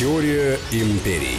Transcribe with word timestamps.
Теория 0.00 0.58
империй. 0.72 1.36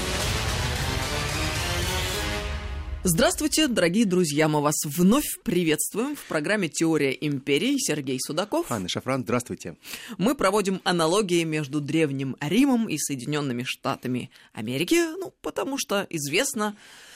Здравствуйте, 3.03 3.67
дорогие 3.67 4.05
друзья! 4.05 4.47
Мы 4.47 4.61
вас 4.61 4.75
вновь 4.85 5.25
приветствуем 5.41 6.15
в 6.15 6.23
программе 6.25 6.69
«Теория 6.69 7.09
империй». 7.09 7.79
Сергей 7.79 8.19
Судаков. 8.21 8.71
Анна 8.71 8.87
Шафран, 8.87 9.23
здравствуйте. 9.23 9.77
Мы 10.19 10.35
проводим 10.35 10.79
аналогии 10.83 11.43
между 11.43 11.81
Древним 11.81 12.37
Римом 12.39 12.87
и 12.87 12.99
Соединенными 12.99 13.63
Штатами 13.63 14.29
Америки, 14.53 15.07
ну, 15.17 15.33
потому 15.41 15.79
что 15.79 16.05
известно, 16.11 16.75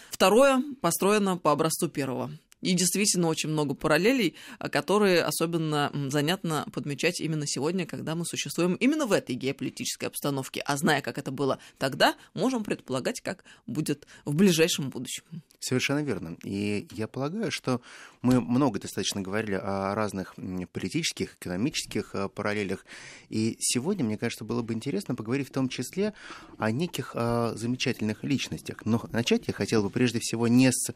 второе 0.09 0.64
построено 0.82 1.38
по 1.38 1.52
образцу 1.52 1.89
первого. 1.89 2.32
И 2.66 2.73
действительно 2.73 3.27
очень 3.27 3.50
много 3.50 3.75
параллелей, 3.75 4.34
а, 4.57 4.70
которые 4.70 5.21
особенно 5.21 5.91
занятно 6.09 6.65
подмечать 6.73 7.21
именно 7.21 7.45
сегодня, 7.45 7.86
когда 7.86 8.15
мы 8.15 8.25
существуем 8.25 8.73
именно 8.75 9.05
в 9.05 9.11
этой 9.11 9.36
геополитической 9.36 10.05
обстановке. 10.05 10.61
А 10.65 10.75
зная, 10.75 11.01
как 11.01 11.19
это 11.19 11.29
было 11.29 11.60
тогда, 11.78 12.15
можем 12.33 12.64
предполагать, 12.64 13.21
как 13.21 13.43
будет 13.68 14.07
в 14.25 14.33
ближайшем 14.33 14.89
будущем. 14.89 15.24
Совершенно 15.60 16.00
верно. 16.00 16.38
И 16.43 16.88
я 16.91 17.07
полагаю, 17.07 17.51
что 17.51 17.82
мы 18.24 18.41
много 18.41 18.79
достаточно 18.79 19.21
говорили 19.21 19.60
о 19.61 19.93
разных 19.93 20.33
политических, 20.71 21.36
экономических 21.36 22.16
а, 22.16 22.29
параллелях. 22.29 22.83
И 23.29 23.57
сегодня, 23.60 24.04
мне 24.04 24.18
кажется, 24.18 24.43
было 24.43 24.63
бы 24.63 24.74
интересно 24.74 25.13
поговорить 25.13 25.50
в 25.50 25.52
том 25.52 25.69
числе 25.69 26.13
о 26.57 26.71
неких 26.71 27.11
а, 27.13 27.54
замечательных 27.55 28.24
личностях. 28.24 28.86
Но 28.86 29.00
начать 29.11 29.47
я 29.47 29.54
хотел 29.54 29.83
бы 29.83 29.91
прежде 29.91 30.19
всего 30.19 30.47
не 30.47 30.71
с 30.71 30.96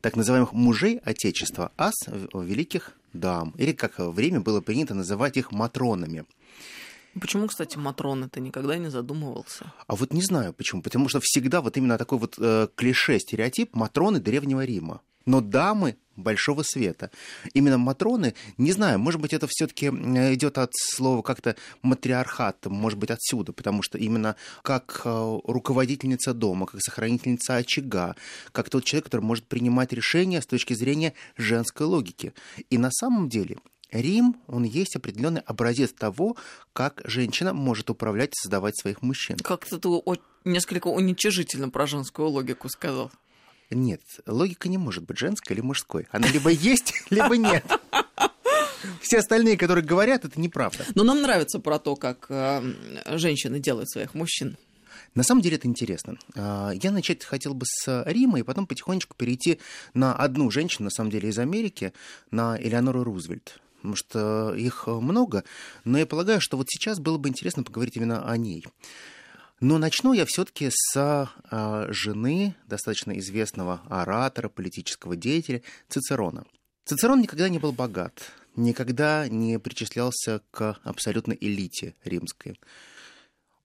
так 0.00 0.16
называемых 0.16 0.52
мужей 0.52 0.98
Отечества, 1.04 1.72
а 1.76 1.90
с 1.92 2.08
великих 2.34 2.92
дам, 3.12 3.54
или 3.56 3.72
как 3.72 3.98
время 3.98 4.40
было 4.40 4.60
принято 4.60 4.94
называть 4.94 5.36
их 5.36 5.52
матронами. 5.52 6.24
Почему, 7.20 7.46
кстати, 7.46 7.78
Матрон 7.78 8.28
ты 8.28 8.40
никогда 8.40 8.76
не 8.76 8.90
задумывался? 8.90 9.72
А 9.86 9.96
вот 9.96 10.12
не 10.12 10.20
знаю 10.20 10.52
почему. 10.52 10.82
Потому 10.82 11.08
что 11.08 11.20
всегда 11.22 11.62
вот 11.62 11.76
именно 11.78 11.96
такой 11.96 12.18
вот 12.18 12.34
э, 12.38 12.68
клише, 12.74 13.18
стереотип 13.18 13.74
Матроны 13.74 14.20
Древнего 14.20 14.64
Рима. 14.64 15.00
Но 15.26 15.40
дамы 15.40 15.96
большого 16.16 16.62
света. 16.62 17.10
Именно 17.52 17.78
матроны, 17.78 18.34
не 18.56 18.72
знаю, 18.72 18.98
может 18.98 19.20
быть, 19.20 19.32
это 19.32 19.46
все-таки 19.48 19.86
идет 19.86 20.58
от 20.58 20.72
слова 20.74 21.22
как-то 21.22 21.56
матриархат, 21.82 22.66
может 22.66 22.98
быть, 22.98 23.10
отсюда, 23.10 23.52
потому 23.52 23.82
что 23.82 23.98
именно 23.98 24.36
как 24.62 25.02
э, 25.04 25.38
руководительница 25.44 26.32
дома, 26.32 26.66
как 26.66 26.80
сохранительница 26.80 27.56
очага, 27.56 28.16
как 28.52 28.70
тот 28.70 28.84
человек, 28.84 29.04
который 29.04 29.22
может 29.22 29.46
принимать 29.46 29.92
решения 29.92 30.40
с 30.40 30.46
точки 30.46 30.74
зрения 30.74 31.12
женской 31.36 31.86
логики. 31.86 32.32
И 32.70 32.78
на 32.78 32.90
самом 32.90 33.28
деле 33.28 33.58
Рим, 33.92 34.36
он 34.48 34.64
есть 34.64 34.96
определенный 34.96 35.42
образец 35.42 35.92
того, 35.92 36.36
как 36.72 37.02
женщина 37.04 37.52
может 37.52 37.90
управлять 37.90 38.30
и 38.30 38.40
создавать 38.42 38.76
своих 38.78 39.02
мужчин. 39.02 39.36
Как-то 39.36 39.78
ты 39.78 39.88
несколько 40.44 40.88
уничижительно 40.88 41.68
про 41.68 41.86
женскую 41.86 42.28
логику 42.28 42.68
сказал. 42.68 43.10
Нет, 43.70 44.00
логика 44.26 44.68
не 44.68 44.78
может 44.78 45.04
быть 45.04 45.18
женской 45.18 45.54
или 45.56 45.60
мужской. 45.60 46.06
Она 46.10 46.28
либо 46.28 46.50
есть, 46.50 46.94
либо 47.10 47.36
нет. 47.36 47.64
Все 49.00 49.18
остальные, 49.18 49.56
которые 49.56 49.84
говорят, 49.84 50.24
это 50.24 50.40
неправда. 50.40 50.84
Но 50.94 51.02
нам 51.02 51.22
нравится 51.22 51.58
про 51.58 51.78
то, 51.78 51.96
как 51.96 52.26
э, 52.28 52.62
женщины 53.16 53.58
делают 53.58 53.90
своих 53.90 54.14
мужчин. 54.14 54.56
На 55.14 55.22
самом 55.22 55.40
деле 55.40 55.56
это 55.56 55.66
интересно. 55.66 56.18
А, 56.36 56.70
я 56.70 56.90
начать 56.90 57.24
хотел 57.24 57.54
бы 57.54 57.64
с 57.66 58.04
Рима 58.06 58.38
и 58.38 58.42
потом 58.42 58.66
потихонечку 58.66 59.16
перейти 59.16 59.58
на 59.94 60.14
одну 60.14 60.50
женщину, 60.50 60.84
на 60.84 60.90
самом 60.90 61.10
деле, 61.10 61.30
из 61.30 61.38
Америки, 61.38 61.92
на 62.30 62.60
Элеонору 62.60 63.02
Рузвельт. 63.02 63.58
Потому 63.76 63.96
что 63.96 64.54
их 64.54 64.86
много, 64.86 65.44
но 65.84 65.98
я 65.98 66.06
полагаю, 66.06 66.40
что 66.40 66.56
вот 66.56 66.66
сейчас 66.68 66.98
было 66.98 67.18
бы 67.18 67.28
интересно 67.28 67.62
поговорить 67.62 67.96
именно 67.96 68.28
о 68.28 68.36
ней. 68.36 68.64
Но 69.60 69.78
начну 69.78 70.12
я 70.12 70.26
все-таки 70.26 70.68
с 70.70 70.96
э, 71.50 71.86
жены 71.88 72.54
достаточно 72.66 73.18
известного 73.18 73.80
оратора, 73.88 74.50
политического 74.50 75.16
деятеля 75.16 75.62
Цицерона. 75.88 76.44
Цицерон 76.84 77.22
никогда 77.22 77.48
не 77.48 77.58
был 77.58 77.72
богат, 77.72 78.32
никогда 78.54 79.28
не 79.28 79.58
причислялся 79.58 80.42
к 80.50 80.78
абсолютной 80.84 81.38
элите 81.40 81.94
римской. 82.04 82.60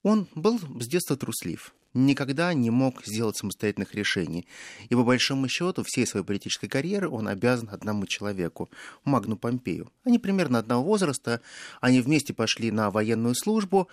Он 0.01 0.27
был 0.33 0.59
с 0.79 0.87
детства 0.87 1.17
труслив, 1.17 1.73
никогда 1.93 2.53
не 2.53 2.69
мог 2.69 3.05
сделать 3.05 3.35
самостоятельных 3.37 3.93
решений. 3.93 4.47
И 4.89 4.95
по 4.95 5.03
большому 5.03 5.49
счету 5.49 5.83
всей 5.85 6.07
своей 6.07 6.25
политической 6.25 6.67
карьеры 6.67 7.09
он 7.09 7.27
обязан 7.27 7.69
одному 7.69 8.07
человеку, 8.07 8.71
Магну 9.03 9.35
Помпею. 9.35 9.91
Они 10.05 10.19
примерно 10.19 10.57
одного 10.57 10.83
возраста, 10.83 11.41
они 11.81 11.99
вместе 11.99 12.33
пошли 12.33 12.71
на 12.71 12.89
военную 12.91 13.35
службу, 13.35 13.89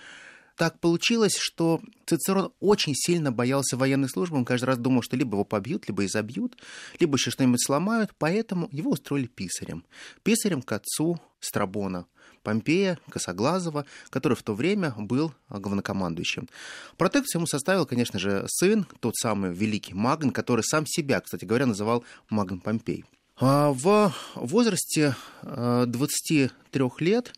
так 0.58 0.80
получилось, 0.80 1.36
что 1.38 1.80
Цицерон 2.04 2.52
очень 2.58 2.92
сильно 2.94 3.30
боялся 3.30 3.76
военной 3.76 4.08
службы. 4.08 4.36
Он 4.36 4.44
каждый 4.44 4.64
раз 4.64 4.78
думал, 4.78 5.02
что 5.02 5.16
либо 5.16 5.36
его 5.36 5.44
побьют, 5.44 5.86
либо 5.86 6.04
изобьют, 6.04 6.56
либо 6.98 7.16
еще 7.16 7.30
что-нибудь 7.30 7.64
сломают. 7.64 8.10
Поэтому 8.18 8.68
его 8.72 8.90
устроили 8.90 9.28
писарем. 9.28 9.84
Писарем 10.24 10.62
к 10.62 10.72
отцу 10.72 11.20
Страбона. 11.38 12.06
Помпея 12.42 12.98
Косоглазова, 13.08 13.86
который 14.10 14.34
в 14.34 14.42
то 14.42 14.54
время 14.54 14.94
был 14.98 15.32
главнокомандующим. 15.48 16.48
Протекцию 16.96 17.40
ему 17.40 17.46
составил, 17.46 17.86
конечно 17.86 18.18
же, 18.18 18.44
сын, 18.48 18.84
тот 18.98 19.16
самый 19.16 19.52
великий 19.52 19.94
Магн, 19.94 20.32
который 20.32 20.62
сам 20.62 20.86
себя, 20.86 21.20
кстати 21.20 21.44
говоря, 21.44 21.66
называл 21.66 22.04
Магн 22.30 22.58
Помпей. 22.58 23.04
А 23.36 23.70
в 23.70 24.12
возрасте 24.34 25.14
23 25.42 26.50
э, 26.72 26.88
лет 26.98 27.32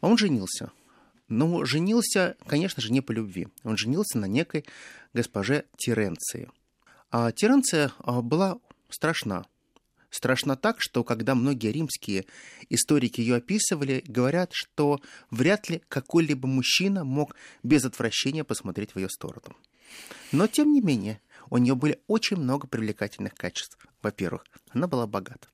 он 0.00 0.16
женился. 0.16 0.70
Но 1.28 1.64
женился, 1.64 2.36
конечно 2.46 2.82
же, 2.82 2.92
не 2.92 3.00
по 3.00 3.12
любви. 3.12 3.48
Он 3.64 3.76
женился 3.76 4.18
на 4.18 4.26
некой 4.26 4.64
госпоже 5.12 5.64
Теренции. 5.76 6.48
А 7.10 7.32
Теренция 7.32 7.92
а, 7.98 8.22
была 8.22 8.58
страшна. 8.90 9.44
Страшна 10.10 10.56
так, 10.56 10.76
что 10.78 11.04
когда 11.04 11.34
многие 11.34 11.72
римские 11.72 12.26
историки 12.70 13.20
ее 13.20 13.36
описывали, 13.36 14.02
говорят, 14.06 14.50
что 14.52 15.00
вряд 15.30 15.68
ли 15.68 15.82
какой-либо 15.88 16.46
мужчина 16.46 17.04
мог 17.04 17.34
без 17.62 17.84
отвращения 17.84 18.44
посмотреть 18.44 18.92
в 18.92 18.98
ее 18.98 19.10
сторону. 19.10 19.56
Но, 20.32 20.46
тем 20.46 20.72
не 20.72 20.80
менее, 20.80 21.20
у 21.50 21.58
нее 21.58 21.74
были 21.74 22.00
очень 22.06 22.36
много 22.36 22.66
привлекательных 22.66 23.34
качеств. 23.34 23.78
Во-первых, 24.02 24.44
она 24.70 24.86
была 24.86 25.06
богата. 25.06 25.48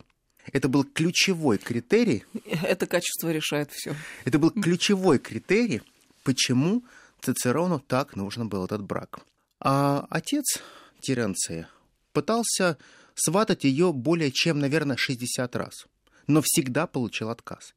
Это 0.51 0.69
был 0.69 0.85
ключевой 0.85 1.59
критерий. 1.59 2.25
Это 2.63 2.87
качество 2.87 3.31
решает 3.31 3.71
все. 3.71 3.95
Это 4.25 4.39
был 4.39 4.51
ключевой 4.51 5.19
критерий, 5.19 5.83
почему 6.25 6.83
Цицерону 7.21 7.79
так 7.79 8.17
нужен 8.17 8.49
был 8.49 8.65
этот 8.65 8.83
брак. 8.83 9.21
А 9.61 10.07
отец 10.11 10.61
Теренции 11.01 11.67
пытался 12.13 12.79
сватать 13.15 13.65
ее 13.65 13.93
более 13.93 14.33
чем, 14.33 14.59
наверное, 14.59 14.97
60 14.97 15.55
раз, 15.57 15.87
но 16.27 16.43
всегда 16.45 16.87
получил 16.87 17.31
отказ. 17.31 17.75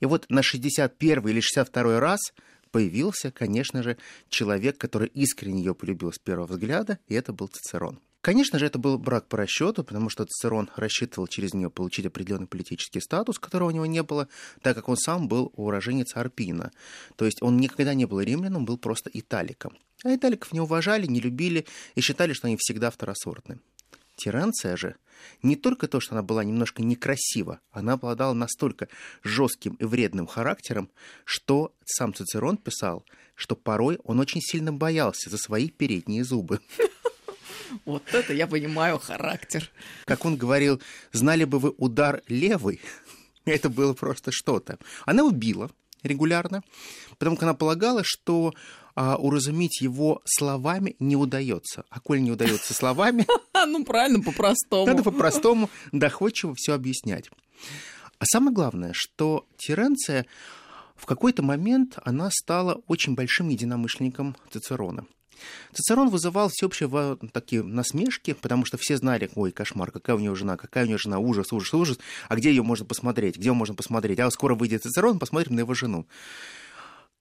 И 0.00 0.06
вот 0.06 0.26
на 0.30 0.42
61 0.42 1.28
или 1.28 1.40
62 1.40 2.00
раз 2.00 2.20
появился, 2.70 3.30
конечно 3.30 3.82
же, 3.82 3.96
человек, 4.28 4.78
который 4.78 5.08
искренне 5.08 5.62
ее 5.62 5.74
полюбил 5.74 6.12
с 6.12 6.18
первого 6.18 6.46
взгляда, 6.46 6.98
и 7.08 7.14
это 7.14 7.32
был 7.32 7.48
Цицерон. 7.48 8.00
Конечно 8.26 8.58
же, 8.58 8.66
это 8.66 8.80
был 8.80 8.98
брак 8.98 9.28
по 9.28 9.36
расчету, 9.36 9.84
потому 9.84 10.10
что 10.10 10.24
Цицерон 10.24 10.68
рассчитывал 10.74 11.28
через 11.28 11.54
нее 11.54 11.70
получить 11.70 12.06
определенный 12.06 12.48
политический 12.48 13.00
статус, 13.00 13.38
которого 13.38 13.68
у 13.68 13.70
него 13.70 13.86
не 13.86 14.02
было, 14.02 14.26
так 14.62 14.74
как 14.74 14.88
он 14.88 14.96
сам 14.96 15.28
был 15.28 15.52
уроженец 15.54 16.16
Арпина. 16.16 16.72
То 17.14 17.24
есть 17.24 17.40
он 17.40 17.58
никогда 17.58 17.94
не 17.94 18.04
был 18.04 18.20
римляном, 18.20 18.64
был 18.64 18.78
просто 18.78 19.10
италиком. 19.14 19.78
А 20.02 20.12
италиков 20.12 20.52
не 20.52 20.58
уважали, 20.58 21.06
не 21.06 21.20
любили 21.20 21.66
и 21.94 22.00
считали, 22.00 22.32
что 22.32 22.48
они 22.48 22.56
всегда 22.58 22.90
второсортны. 22.90 23.60
Тиранция 24.16 24.76
же 24.76 24.96
не 25.44 25.54
только 25.54 25.86
то, 25.86 26.00
что 26.00 26.16
она 26.16 26.22
была 26.22 26.42
немножко 26.42 26.82
некрасива, 26.82 27.60
она 27.70 27.92
обладала 27.92 28.32
настолько 28.32 28.88
жестким 29.22 29.74
и 29.74 29.84
вредным 29.84 30.26
характером, 30.26 30.90
что 31.24 31.72
сам 31.84 32.12
Цицерон 32.12 32.56
писал, 32.56 33.04
что 33.36 33.54
порой 33.54 33.98
он 34.02 34.18
очень 34.18 34.40
сильно 34.40 34.72
боялся 34.72 35.30
за 35.30 35.36
свои 35.38 35.68
передние 35.68 36.24
зубы. 36.24 36.60
Вот 37.84 38.02
это 38.12 38.32
я 38.32 38.46
понимаю 38.46 38.98
характер. 38.98 39.70
Как 40.04 40.24
он 40.24 40.36
говорил, 40.36 40.80
знали 41.12 41.44
бы 41.44 41.58
вы 41.58 41.74
удар 41.76 42.22
левый, 42.28 42.80
это 43.44 43.68
было 43.68 43.94
просто 43.94 44.30
что-то. 44.32 44.78
Она 45.04 45.24
убила 45.24 45.70
регулярно, 46.02 46.62
потому 47.18 47.36
что 47.36 47.46
она 47.46 47.54
полагала, 47.54 48.02
что 48.04 48.54
а, 48.94 49.16
уразуметь 49.16 49.80
его 49.80 50.22
словами 50.24 50.96
не 50.98 51.16
удается. 51.16 51.84
А 51.90 52.00
коль 52.00 52.22
не 52.22 52.30
удается 52.30 52.74
словами... 52.74 53.26
Ну, 53.68 53.84
правильно, 53.84 54.22
по-простому. 54.22 54.86
Надо 54.86 55.02
по-простому 55.02 55.70
доходчиво 55.90 56.54
все 56.54 56.74
объяснять. 56.74 57.30
А 58.18 58.24
самое 58.24 58.54
главное, 58.54 58.92
что 58.94 59.46
Теренция 59.56 60.26
в 60.94 61.06
какой-то 61.06 61.42
момент 61.42 61.98
она 62.04 62.30
стала 62.30 62.80
очень 62.86 63.14
большим 63.14 63.48
единомышленником 63.48 64.36
Цицерона. 64.50 65.06
Цицерон 65.72 66.08
вызывал 66.08 66.48
всеобщие 66.48 67.16
такие 67.32 67.62
насмешки, 67.62 68.34
потому 68.34 68.64
что 68.64 68.78
все 68.78 68.96
знали, 68.96 69.30
ой, 69.34 69.52
кошмар, 69.52 69.90
какая 69.90 70.16
у 70.16 70.18
него 70.18 70.34
жена, 70.34 70.56
какая 70.56 70.84
у 70.84 70.88
него 70.88 70.98
жена, 70.98 71.18
ужас, 71.18 71.52
ужас, 71.52 71.72
ужас, 71.74 71.98
а 72.28 72.36
где 72.36 72.50
ее 72.50 72.62
можно 72.62 72.84
посмотреть, 72.84 73.36
где 73.36 73.52
можно 73.52 73.74
посмотреть, 73.74 74.18
а 74.20 74.30
скоро 74.30 74.54
выйдет 74.54 74.82
Цицерон, 74.82 75.18
посмотрим 75.18 75.56
на 75.56 75.60
его 75.60 75.74
жену. 75.74 76.06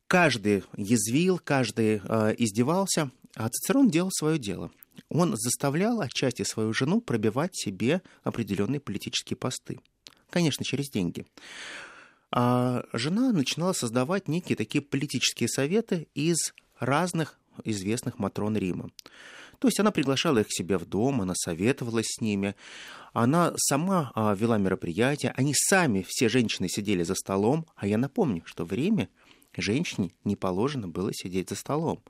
Каждый 0.08 0.64
язвил, 0.78 1.40
каждый 1.44 2.02
э, 2.04 2.36
издевался, 2.38 3.10
а 3.36 3.50
Цицерон 3.50 3.90
делал 3.90 4.12
свое 4.12 4.38
дело. 4.38 4.72
Он 5.10 5.36
заставлял 5.36 6.02
отчасти 6.02 6.44
свою 6.44 6.74
жену 6.74 7.02
пробивать 7.02 7.56
себе 7.56 8.02
определенные 8.24 8.80
политические 8.80 9.38
посты. 9.38 9.80
Конечно, 10.30 10.64
через 10.64 10.90
деньги. 10.90 11.26
А 12.32 12.86
жена 12.94 13.32
начинала 13.32 13.74
создавать 13.74 14.28
некие 14.28 14.56
такие 14.56 14.82
политические 14.82 15.48
советы 15.48 16.08
из 16.14 16.54
разных 16.80 17.40
известных 17.64 18.20
Матрон 18.20 18.58
Рима. 18.58 18.90
То 19.60 19.68
есть 19.68 19.80
она 19.80 19.92
приглашала 19.92 20.40
их 20.40 20.48
к 20.48 20.52
себе 20.52 20.78
в 20.78 20.86
дом, 20.86 21.22
она 21.22 21.34
советовалась 21.36 22.08
с 22.08 22.22
ними, 22.22 22.56
она 23.14 23.54
сама 23.56 24.12
а, 24.14 24.34
вела 24.36 24.58
мероприятия, 24.58 25.34
они 25.38 25.54
сами, 25.56 26.06
все 26.08 26.28
женщины 26.28 26.68
сидели 26.68 27.04
за 27.04 27.16
столом, 27.16 27.66
а 27.76 27.88
я 27.88 27.98
напомню, 27.98 28.44
что 28.46 28.66
время 28.66 29.10
женщине 29.56 30.12
не 30.24 30.36
положено 30.36 30.88
было 30.88 31.12
сидеть 31.14 31.50
за 31.50 31.56
столом. 31.56 32.04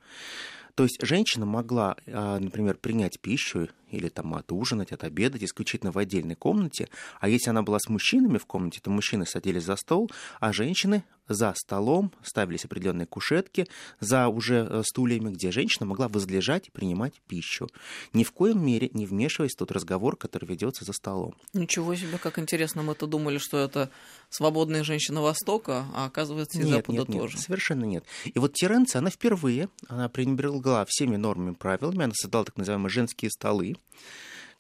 То 0.74 0.84
есть 0.84 0.98
женщина 1.02 1.46
могла, 1.46 1.96
а, 2.08 2.40
например, 2.40 2.78
принять 2.78 3.20
пищу 3.20 3.70
или 3.96 4.10
там 4.10 4.34
отужинать, 4.36 4.92
отобедать 4.92 5.44
исключительно 5.44 5.92
в 5.92 5.98
отдельной 5.98 6.36
комнате, 6.36 6.90
а 7.20 7.30
если 7.30 7.50
она 7.50 7.64
была 7.64 7.80
с 7.80 7.90
мужчинами 7.90 8.38
в 8.38 8.46
комнате, 8.46 8.80
то 8.82 8.90
мужчины 8.90 9.26
садились 9.26 9.64
за 9.64 9.76
стол, 9.76 10.12
а 10.40 10.54
женщины 10.54 11.04
за 11.28 11.54
столом 11.56 12.12
ставились 12.24 12.66
определенные 12.66 13.08
кушетки 13.08 13.68
за 14.00 14.28
уже 14.28 14.68
э, 14.70 14.84
стульями, 14.86 15.32
где 15.32 15.52
женщина 15.52 15.86
могла 15.86 16.08
возлежать 16.08 16.68
и 16.68 16.72
принимать 16.72 17.22
пищу. 17.28 17.68
Ни 18.14 18.24
в 18.24 18.32
коем 18.32 18.64
мере 18.64 18.90
не 18.94 19.06
вмешиваясь 19.06 19.54
в 19.54 19.58
тот 19.58 19.72
разговор, 19.72 20.18
который 20.18 20.46
ведется 20.46 20.86
за 20.86 20.94
столом. 20.94 21.36
Ничего 21.54 21.96
себе, 21.96 22.18
как 22.18 22.40
интересно, 22.40 22.84
мы-то 22.84 23.08
думали, 23.08 23.38
что 23.38 23.58
это 23.58 23.90
свободная 24.30 24.84
женщина 24.84 25.22
Востока, 25.22 25.86
а 25.94 26.06
оказывается 26.06 26.60
из 26.60 26.66
нет, 26.66 26.76
Запада 26.76 27.00
нет, 27.00 27.10
нет, 27.10 27.22
тоже. 27.22 27.38
Совершенно 27.38 27.86
нет. 27.86 28.06
И 28.26 28.38
вот 28.38 28.54
Теренция, 28.54 29.00
она 29.00 29.10
впервые, 29.10 29.70
она 29.88 30.10
пренебрегла 30.10 30.86
всеми 30.88 31.16
нормами 31.16 31.54
и 31.54 31.56
правилами, 31.56 32.04
она 32.04 32.14
создала 32.16 32.44
так 32.44 32.58
называемые 32.58 32.90
женские 32.90 33.32
столы, 33.32 33.78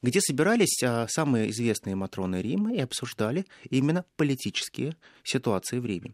где 0.01 0.21
собирались 0.21 0.81
а, 0.83 1.07
самые 1.09 1.49
известные 1.49 1.95
матроны 1.95 2.41
Рима 2.41 2.73
и 2.73 2.79
обсуждали 2.79 3.45
именно 3.69 4.05
политические 4.17 4.95
ситуации 5.23 5.79
в 5.79 5.85
Риме. 5.85 6.13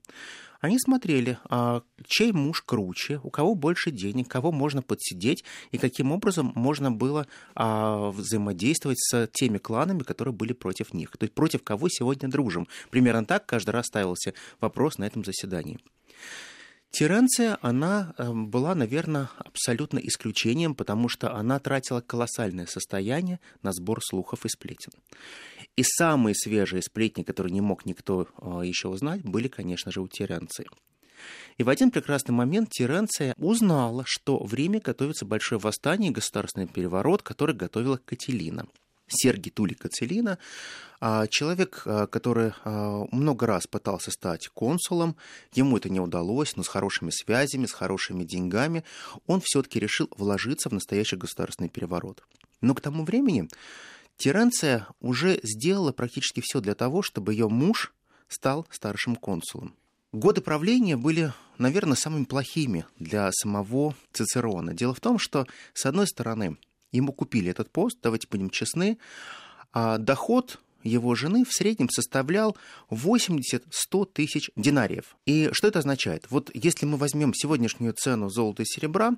Они 0.62 0.78
смотрели, 0.80 1.40
а, 1.50 1.82
чей 2.06 2.32
муж 2.32 2.62
круче, 2.62 3.20
у 3.24 3.32
кого 3.32 3.56
больше 3.56 3.90
денег, 3.90 4.28
кого 4.28 4.52
можно 4.52 4.84
подсидеть 4.84 5.44
и 5.72 5.78
каким 5.78 6.12
образом 6.12 6.54
можно 6.56 6.92
было 6.92 7.28
а, 7.56 8.12
взаимодействовать 8.12 9.00
с 9.00 9.28
теми 9.34 9.58
кланами, 9.58 10.04
которые 10.04 10.34
были 10.34 10.54
против 10.54 10.94
них. 10.94 11.12
То 11.18 11.24
есть 11.24 11.34
против 11.34 11.64
кого 11.64 11.90
сегодня 11.90 12.30
дружим. 12.30 12.68
Примерно 12.92 13.26
так 13.26 13.48
каждый 13.48 13.72
раз 13.72 13.88
ставился 13.88 14.34
вопрос 14.60 15.00
на 15.00 15.06
этом 15.06 15.26
заседании. 15.26 15.80
Теренция, 16.92 17.58
она 17.62 18.14
эм, 18.18 18.50
была, 18.50 18.76
наверное, 18.76 19.30
абсолютно 19.38 19.98
исключением, 20.00 20.76
потому 20.76 21.08
что 21.08 21.34
она 21.34 21.58
тратила 21.60 22.02
колоссальное 22.02 22.66
состояние 22.66 23.40
на 23.64 23.72
сбор 23.72 24.02
слухов 24.04 24.46
и 24.46 24.50
сплетен. 24.50 24.92
И 25.78 25.84
самые 25.84 26.36
свежие 26.36 26.82
сплетни, 26.82 27.24
которые 27.24 27.54
не 27.54 27.62
мог 27.62 27.86
никто 27.86 28.28
э, 28.28 28.62
еще 28.66 28.90
узнать, 28.90 29.24
были, 29.24 29.48
конечно 29.48 29.90
же, 29.90 30.02
у 30.02 30.10
Теренции. 30.10 30.68
И 31.58 31.64
в 31.64 31.70
один 31.70 31.92
прекрасный 31.92 32.34
момент 32.34 32.72
Теренция 32.72 33.36
узнала, 33.38 34.04
что 34.06 34.44
в 34.44 34.54
Риме 34.54 34.80
готовится 34.80 35.26
большое 35.26 35.62
восстание 35.62 36.12
и 36.12 36.14
государственный 36.14 36.68
переворот, 36.68 37.22
который 37.24 37.56
готовила 37.56 37.98
Кателина– 37.98 38.66
Сергий 39.12 39.52
Тули 39.52 39.74
Кацелина, 39.74 40.38
а, 41.00 41.28
человек, 41.28 41.84
а, 41.86 42.08
который 42.08 42.54
а, 42.64 43.06
много 43.12 43.46
раз 43.48 43.68
пытался 43.68 44.12
стать 44.12 44.48
консулом, 44.50 45.16
ему 45.54 45.78
это 45.78 45.90
не 45.90 46.00
удалось, 46.00 46.56
но 46.56 46.64
с 46.64 46.68
хорошими 46.68 47.10
связями, 47.10 47.66
с 47.66 47.74
хорошими 47.74 48.24
деньгами, 48.24 48.84
он 49.28 49.42
все-таки 49.44 49.80
решил 49.80 50.10
вложиться 50.16 50.70
в 50.70 50.74
настоящий 50.74 51.16
государственный 51.16 51.70
переворот. 51.70 52.24
Но 52.62 52.76
к 52.76 52.82
тому 52.82 53.04
времени 53.04 53.48
Теренция 54.18 54.88
уже 55.00 55.40
сделала 55.42 55.92
практически 55.92 56.42
все 56.42 56.62
для 56.62 56.76
того, 56.76 57.02
чтобы 57.02 57.34
ее 57.34 57.50
муж 57.50 57.92
стал 58.28 58.68
старшим 58.70 59.16
консулом. 59.16 59.76
Годы 60.12 60.42
правления 60.42 60.98
были, 60.98 61.34
наверное, 61.58 61.96
самыми 61.96 62.26
плохими 62.26 62.86
для 63.00 63.32
самого 63.32 63.96
Цицерона. 64.12 64.74
Дело 64.74 64.94
в 64.94 65.00
том, 65.00 65.18
что, 65.18 65.48
с 65.74 65.86
одной 65.86 66.06
стороны, 66.06 66.58
Ему 66.92 67.14
купили 67.14 67.50
этот 67.50 67.70
пост, 67.70 67.98
давайте 68.02 68.28
будем 68.30 68.50
честны. 68.50 68.98
А 69.74 69.98
доход 69.98 70.60
его 70.84 71.16
жены 71.16 71.46
в 71.46 71.52
среднем 71.54 71.90
составлял 71.90 72.58
80-100 72.90 74.06
тысяч 74.14 74.50
динариев. 74.56 75.16
И 75.26 75.50
что 75.54 75.68
это 75.68 75.80
означает? 75.80 76.26
Вот 76.30 76.50
если 76.54 76.86
мы 76.86 76.98
возьмем 76.98 77.34
сегодняшнюю 77.34 77.94
цену 77.94 78.30
золота 78.30 78.64
и 78.64 78.66
серебра 78.66 79.16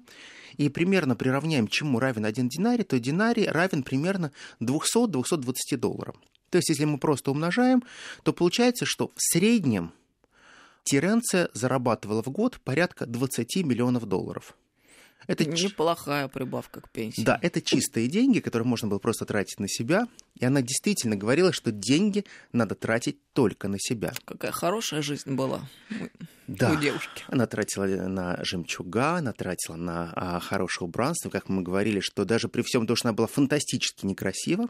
и 0.57 0.69
примерно 0.69 1.15
приравняем, 1.15 1.67
чему 1.67 1.99
равен 1.99 2.25
один 2.25 2.49
динарий, 2.49 2.83
то 2.83 2.99
динарий 2.99 3.47
равен 3.47 3.83
примерно 3.83 4.31
200-220 4.59 5.77
долларов. 5.77 6.15
То 6.49 6.57
есть, 6.57 6.69
если 6.69 6.85
мы 6.85 6.99
просто 6.99 7.31
умножаем, 7.31 7.83
то 8.21 8.33
получается, 8.33 8.85
что 8.85 9.07
в 9.15 9.21
среднем 9.21 9.91
Теренция 10.83 11.49
зарабатывала 11.53 12.21
в 12.21 12.27
год 12.27 12.59
порядка 12.63 13.05
20 13.05 13.55
миллионов 13.65 14.05
долларов. 14.05 14.55
Это 15.27 15.45
неплохая 15.45 16.27
прибавка 16.27 16.81
к 16.81 16.89
пенсии. 16.89 17.23
Да, 17.23 17.39
это 17.41 17.61
чистые 17.61 18.07
деньги, 18.07 18.39
которые 18.39 18.67
можно 18.67 18.87
было 18.87 18.99
просто 18.99 19.25
тратить 19.25 19.59
на 19.59 19.67
себя. 19.67 20.07
И 20.39 20.45
она 20.45 20.61
действительно 20.61 21.15
говорила, 21.15 21.53
что 21.53 21.71
деньги 21.71 22.25
надо 22.51 22.75
тратить 22.75 23.17
только 23.33 23.67
на 23.67 23.77
себя. 23.79 24.13
Какая 24.25 24.51
хорошая 24.51 25.01
жизнь 25.01 25.33
была 25.33 25.67
да. 26.47 26.71
у 26.71 26.75
девушки. 26.75 27.23
Она 27.27 27.45
тратила 27.45 27.85
на 27.85 28.43
жемчуга, 28.43 29.17
она 29.17 29.33
тратила 29.33 29.75
на 29.75 30.11
а, 30.15 30.39
хорошее 30.39 30.87
убранство. 30.87 31.29
Как 31.29 31.49
мы 31.49 31.61
говорили, 31.61 31.99
что 31.99 32.25
даже 32.25 32.47
при 32.47 32.61
всем 32.61 32.87
том, 32.87 32.95
что 32.95 33.09
она 33.09 33.15
была 33.15 33.27
фантастически 33.27 34.05
некрасива, 34.05 34.67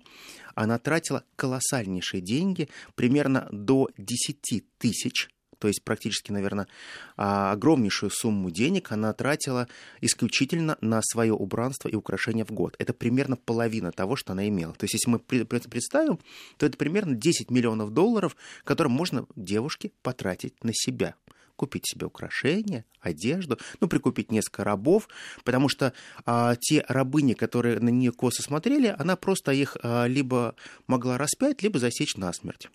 она 0.56 0.78
тратила 0.80 1.24
колоссальнейшие 1.36 2.22
деньги, 2.22 2.70
примерно 2.96 3.48
до 3.52 3.90
10 3.98 4.64
тысяч 4.78 5.30
то 5.64 5.70
есть 5.70 5.82
практически, 5.82 6.34
наверное, 6.34 6.68
а, 7.16 7.54
огромнейшую 7.54 8.10
сумму 8.10 8.52
денег 8.52 8.92
она 8.92 9.14
тратила 9.14 9.70
исключительно 10.02 10.78
на 10.82 11.02
свое 11.02 11.32
убранство 11.32 11.88
и 11.88 11.96
украшения 11.96 12.44
в 12.44 12.52
год. 12.52 12.76
Это 12.80 12.92
примерно 12.92 13.38
половина 13.38 13.94
того, 13.94 14.18
что 14.18 14.34
она 14.34 14.46
имела. 14.50 14.74
То 14.74 14.84
есть 14.84 14.96
если 14.96 15.10
мы 15.10 15.20
представим, 15.20 16.20
то 16.58 16.66
это 16.66 16.78
примерно 16.78 17.16
10 17.16 17.50
миллионов 17.50 17.92
долларов, 17.92 18.36
которые 18.66 18.92
можно 18.92 19.26
девушке 19.38 19.92
потратить 20.02 20.66
на 20.66 20.74
себя 20.74 21.16
купить 21.56 21.88
себе 21.88 22.08
украшения, 22.08 22.84
одежду, 23.00 23.58
ну, 23.80 23.88
прикупить 23.88 24.32
несколько 24.32 24.66
рабов, 24.66 25.08
потому 25.46 25.70
что 25.70 25.94
а, 26.26 26.58
те 26.58 26.84
рабыни, 26.90 27.36
которые 27.36 27.80
на 27.80 27.88
нее 27.88 28.12
косо 28.12 28.42
смотрели, 28.42 28.94
она 28.98 29.16
просто 29.16 29.54
их 29.54 29.78
а, 29.82 30.08
либо 30.08 30.56
могла 30.88 31.18
распять, 31.18 31.64
либо 31.64 31.80
засечь 31.80 32.18
насмерть. 32.18 32.70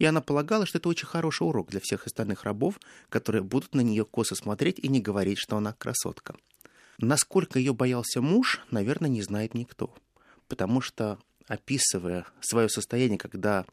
И 0.00 0.06
она 0.06 0.22
полагала, 0.22 0.64
что 0.64 0.78
это 0.78 0.88
очень 0.88 1.06
хороший 1.06 1.46
урок 1.46 1.68
для 1.68 1.78
всех 1.78 2.06
остальных 2.06 2.44
рабов, 2.44 2.80
которые 3.10 3.42
будут 3.42 3.74
на 3.74 3.82
нее 3.82 4.06
косо 4.06 4.34
смотреть 4.34 4.78
и 4.78 4.88
не 4.88 4.98
говорить, 4.98 5.38
что 5.38 5.58
она 5.58 5.74
красотка. 5.74 6.34
Насколько 6.96 7.58
ее 7.58 7.74
боялся 7.74 8.22
муж, 8.22 8.62
наверное, 8.70 9.10
не 9.10 9.20
знает 9.20 9.52
никто. 9.52 9.94
Потому 10.48 10.80
что, 10.80 11.18
описывая 11.48 12.24
свое 12.40 12.70
состояние, 12.70 13.18
когда 13.18 13.66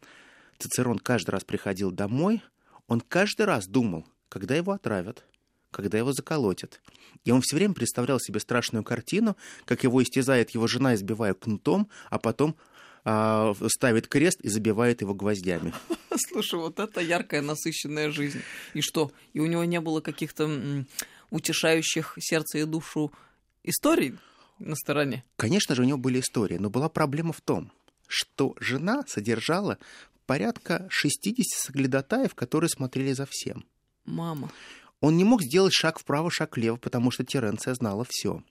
Цицерон 0.59 0.99
каждый 0.99 1.31
раз 1.31 1.45
приходил 1.45 1.91
домой, 1.91 2.43
он 2.89 2.99
каждый 2.99 3.45
раз 3.45 3.65
думал, 3.65 4.05
когда 4.27 4.53
его 4.53 4.73
отравят, 4.73 5.23
когда 5.71 5.97
его 5.97 6.11
заколотят. 6.11 6.81
И 7.23 7.31
он 7.31 7.39
все 7.41 7.55
время 7.55 7.73
представлял 7.73 8.19
себе 8.19 8.41
страшную 8.41 8.83
картину, 8.83 9.37
как 9.63 9.83
его 9.83 10.03
истязает 10.03 10.49
его 10.49 10.67
жена, 10.67 10.93
избивая 10.93 11.33
кнутом, 11.33 11.87
а 12.09 12.19
потом 12.19 12.57
а, 13.09 13.55
ставит 13.69 14.09
крест 14.09 14.41
и 14.41 14.49
забивает 14.49 14.99
его 14.99 15.13
гвоздями. 15.13 15.73
Слушай, 16.29 16.59
вот 16.59 16.77
это 16.77 16.99
яркая, 16.99 17.41
насыщенная 17.41 18.11
жизнь. 18.11 18.41
И 18.73 18.81
что? 18.81 19.13
И 19.31 19.39
у 19.39 19.45
него 19.45 19.63
не 19.63 19.79
было 19.79 20.01
каких-то 20.01 20.85
утешающих 21.29 22.17
сердце 22.19 22.57
и 22.57 22.63
душу 22.65 23.13
историй 23.63 24.17
на 24.59 24.75
стороне? 24.75 25.23
Конечно 25.37 25.73
же, 25.73 25.83
у 25.83 25.85
него 25.85 25.97
были 25.97 26.19
истории, 26.19 26.57
но 26.57 26.69
была 26.69 26.89
проблема 26.89 27.31
в 27.31 27.39
том, 27.39 27.71
что 28.07 28.55
жена 28.59 29.05
содержала 29.07 29.77
порядка 30.25 30.85
60 30.89 31.45
соглядатаев, 31.47 32.35
которые 32.35 32.69
смотрели 32.69 33.13
за 33.13 33.25
всем. 33.25 33.63
Мама. 34.03 34.51
Он 34.99 35.15
не 35.15 35.23
мог 35.23 35.43
сделать 35.43 35.73
шаг 35.73 35.99
вправо, 35.99 36.29
шаг 36.29 36.57
влево, 36.57 36.75
потому 36.75 37.11
что 37.11 37.23
Теренция 37.23 37.73
знала 37.73 38.05
все. 38.09 38.43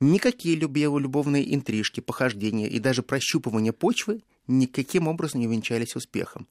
Никакие 0.00 0.56
любовные 0.56 1.54
интрижки, 1.54 2.00
похождения 2.00 2.68
и 2.68 2.78
даже 2.78 3.02
прощупывание 3.02 3.72
почвы 3.72 4.22
никаким 4.48 5.08
образом 5.08 5.40
не 5.40 5.46
венчались 5.46 5.94
успехом. 5.94 6.48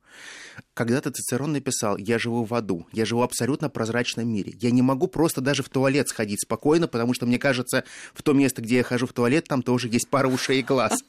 Когда-то 0.73 1.11
Цицерон 1.11 1.51
написал 1.51 1.97
«Я 1.97 2.17
живу 2.19 2.43
в 2.43 2.53
аду, 2.53 2.87
я 2.91 3.05
живу 3.05 3.21
в 3.21 3.23
абсолютно 3.23 3.69
прозрачном 3.69 4.27
мире. 4.27 4.53
Я 4.59 4.71
не 4.71 4.81
могу 4.81 5.07
просто 5.07 5.41
даже 5.41 5.63
в 5.63 5.69
туалет 5.69 6.07
сходить 6.07 6.41
спокойно, 6.41 6.87
потому 6.87 7.13
что, 7.13 7.25
мне 7.25 7.37
кажется, 7.37 7.83
в 8.13 8.23
то 8.23 8.33
место, 8.33 8.61
где 8.61 8.77
я 8.77 8.83
хожу 8.83 9.07
в 9.07 9.13
туалет, 9.13 9.45
там 9.47 9.61
тоже 9.61 9.89
есть 9.89 10.09
пара 10.09 10.27
ушей 10.27 10.59
и 10.59 10.63
глаз». 10.63 11.03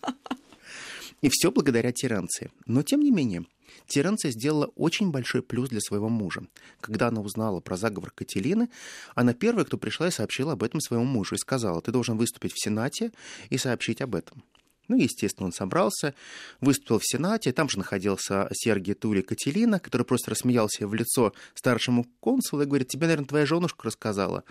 И 1.23 1.29
все 1.31 1.50
благодаря 1.50 1.93
Теренции. 1.93 2.50
Но, 2.67 2.83
тем 2.83 3.00
не 3.00 3.11
менее, 3.11 3.47
Теренция 3.87 4.31
сделала 4.33 4.67
очень 4.75 5.11
большой 5.11 5.43
плюс 5.43 5.69
для 5.69 5.81
своего 5.81 6.09
мужа. 6.09 6.43
Когда 6.81 7.09
она 7.09 7.21
узнала 7.21 7.61
про 7.61 7.76
заговор 7.76 8.11
Кателины, 8.11 8.69
она 9.14 9.33
первая, 9.33 9.64
кто 9.64 9.79
пришла 9.79 10.09
и 10.09 10.11
сообщила 10.11 10.52
об 10.52 10.62
этом 10.62 10.81
своему 10.81 11.05
мужу 11.05 11.37
и 11.37 11.38
сказала, 11.38 11.81
ты 11.81 11.93
должен 11.93 12.17
выступить 12.17 12.52
в 12.52 12.62
Сенате 12.62 13.12
и 13.50 13.57
сообщить 13.57 14.02
об 14.02 14.14
этом. 14.14 14.43
Ну, 14.88 14.97
естественно, 14.97 15.47
он 15.47 15.52
собрался, 15.52 16.12
выступил 16.61 16.99
в 16.99 17.07
Сенате, 17.07 17.52
там 17.52 17.69
же 17.69 17.79
находился 17.79 18.49
Сергей 18.52 18.95
Тули 18.95 19.23
Кателина, 19.23 19.79
который 19.79 20.02
просто 20.02 20.33
рассмеялся 20.33 20.88
в 20.88 20.95
лицо 20.95 21.33
старшему 21.55 22.05
консулу 22.21 22.62
и 22.62 22.67
говорит, 22.67 22.88
тебе, 22.88 23.07
наверное, 23.07 23.29
твоя 23.29 23.47
женушка 23.47 23.87
рассказала. 23.87 24.43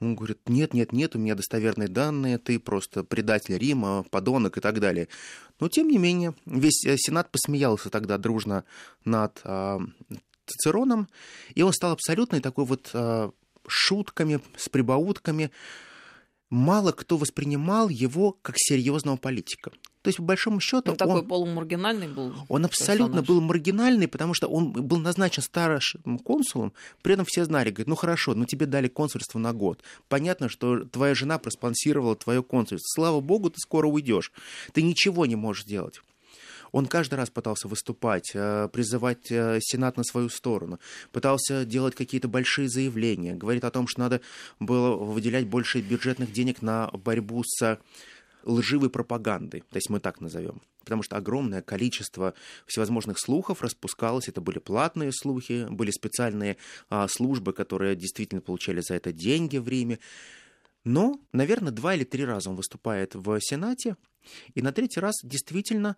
Он 0.00 0.14
говорит, 0.14 0.48
нет, 0.48 0.74
нет, 0.74 0.92
нет, 0.92 1.16
у 1.16 1.18
меня 1.18 1.34
достоверные 1.34 1.88
данные, 1.88 2.38
ты 2.38 2.58
просто 2.58 3.02
предатель 3.02 3.58
Рима, 3.58 4.04
подонок 4.10 4.56
и 4.56 4.60
так 4.60 4.80
далее. 4.80 5.08
Но, 5.60 5.68
тем 5.68 5.88
не 5.88 5.98
менее, 5.98 6.34
весь 6.46 6.84
э, 6.86 6.96
Сенат 6.96 7.30
посмеялся 7.30 7.90
тогда 7.90 8.16
дружно 8.16 8.64
над 9.04 9.40
э, 9.44 9.78
Цицероном, 10.46 11.08
и 11.54 11.62
он 11.62 11.72
стал 11.72 11.92
абсолютно 11.92 12.40
такой 12.40 12.64
вот 12.64 12.90
э, 12.92 13.30
шутками, 13.66 14.40
с 14.56 14.68
прибаутками, 14.68 15.50
мало 16.50 16.92
кто 16.92 17.16
воспринимал 17.16 17.88
его 17.88 18.32
как 18.42 18.56
серьезного 18.58 19.16
политика. 19.16 19.70
То 20.02 20.08
есть, 20.08 20.18
по 20.18 20.24
большому 20.24 20.60
счету... 20.60 20.92
Ну, 20.92 20.96
такой 20.96 21.20
он, 21.20 21.28
полумаргинальный 21.28 22.08
был. 22.08 22.32
Он 22.48 22.64
абсолютно 22.64 23.20
персонаж. 23.20 23.26
был 23.26 23.40
маргинальный, 23.40 24.08
потому 24.08 24.32
что 24.32 24.46
он 24.46 24.72
был 24.72 24.98
назначен 24.98 25.42
старшим 25.42 26.18
консулом, 26.18 26.72
при 27.02 27.14
этом 27.14 27.26
все 27.26 27.44
знали, 27.44 27.70
говорят, 27.70 27.88
ну 27.88 27.96
хорошо, 27.96 28.34
ну 28.34 28.44
тебе 28.44 28.66
дали 28.66 28.88
консульство 28.88 29.38
на 29.38 29.52
год. 29.52 29.82
Понятно, 30.08 30.48
что 30.48 30.84
твоя 30.84 31.14
жена 31.14 31.38
проспонсировала 31.38 32.14
твое 32.14 32.42
консульство. 32.42 32.86
Слава 32.94 33.20
богу, 33.20 33.50
ты 33.50 33.58
скоро 33.58 33.86
уйдешь. 33.88 34.32
Ты 34.72 34.82
ничего 34.82 35.26
не 35.26 35.36
можешь 35.36 35.64
делать. 35.64 36.00
Он 36.72 36.86
каждый 36.86 37.14
раз 37.14 37.30
пытался 37.30 37.68
выступать, 37.68 38.30
э, 38.34 38.68
призывать 38.72 39.30
э, 39.30 39.58
Сенат 39.60 39.96
на 39.96 40.04
свою 40.04 40.28
сторону, 40.28 40.78
пытался 41.12 41.64
делать 41.64 41.94
какие-то 41.94 42.28
большие 42.28 42.68
заявления, 42.68 43.34
говорит 43.34 43.64
о 43.64 43.70
том, 43.70 43.86
что 43.86 44.00
надо 44.00 44.20
было 44.60 44.96
выделять 44.96 45.46
больше 45.46 45.80
бюджетных 45.80 46.32
денег 46.32 46.62
на 46.62 46.88
борьбу 46.88 47.42
с 47.44 47.78
лживой 48.44 48.90
пропагандой, 48.90 49.60
то 49.60 49.76
есть 49.76 49.90
мы 49.90 50.00
так 50.00 50.20
назовем. 50.20 50.62
Потому 50.84 51.02
что 51.02 51.16
огромное 51.16 51.60
количество 51.60 52.32
всевозможных 52.66 53.18
слухов 53.20 53.60
распускалось. 53.60 54.28
Это 54.28 54.40
были 54.40 54.58
платные 54.58 55.12
слухи, 55.12 55.66
были 55.68 55.90
специальные 55.90 56.56
а, 56.88 57.06
службы, 57.08 57.52
которые 57.52 57.94
действительно 57.94 58.40
получали 58.40 58.80
за 58.80 58.94
это 58.94 59.12
деньги 59.12 59.58
в 59.58 59.68
Риме. 59.68 59.98
Но, 60.84 61.20
наверное, 61.32 61.72
два 61.72 61.94
или 61.94 62.04
три 62.04 62.24
раза 62.24 62.48
он 62.48 62.56
выступает 62.56 63.14
в 63.14 63.38
Сенате, 63.40 63.96
и 64.54 64.62
на 64.62 64.72
третий 64.72 65.00
раз 65.00 65.16
действительно 65.22 65.96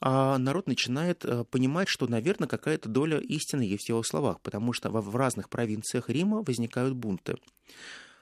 а, 0.00 0.38
народ 0.38 0.66
начинает 0.66 1.24
а, 1.24 1.44
понимать, 1.44 1.88
что, 1.88 2.06
наверное, 2.06 2.48
какая-то 2.48 2.88
доля 2.88 3.18
истины 3.18 3.62
есть 3.62 3.86
в 3.86 3.88
его 3.88 4.02
словах, 4.02 4.40
потому 4.40 4.72
что 4.72 4.90
в 4.90 5.16
разных 5.16 5.48
провинциях 5.48 6.08
Рима 6.08 6.42
возникают 6.42 6.94
бунты. 6.94 7.36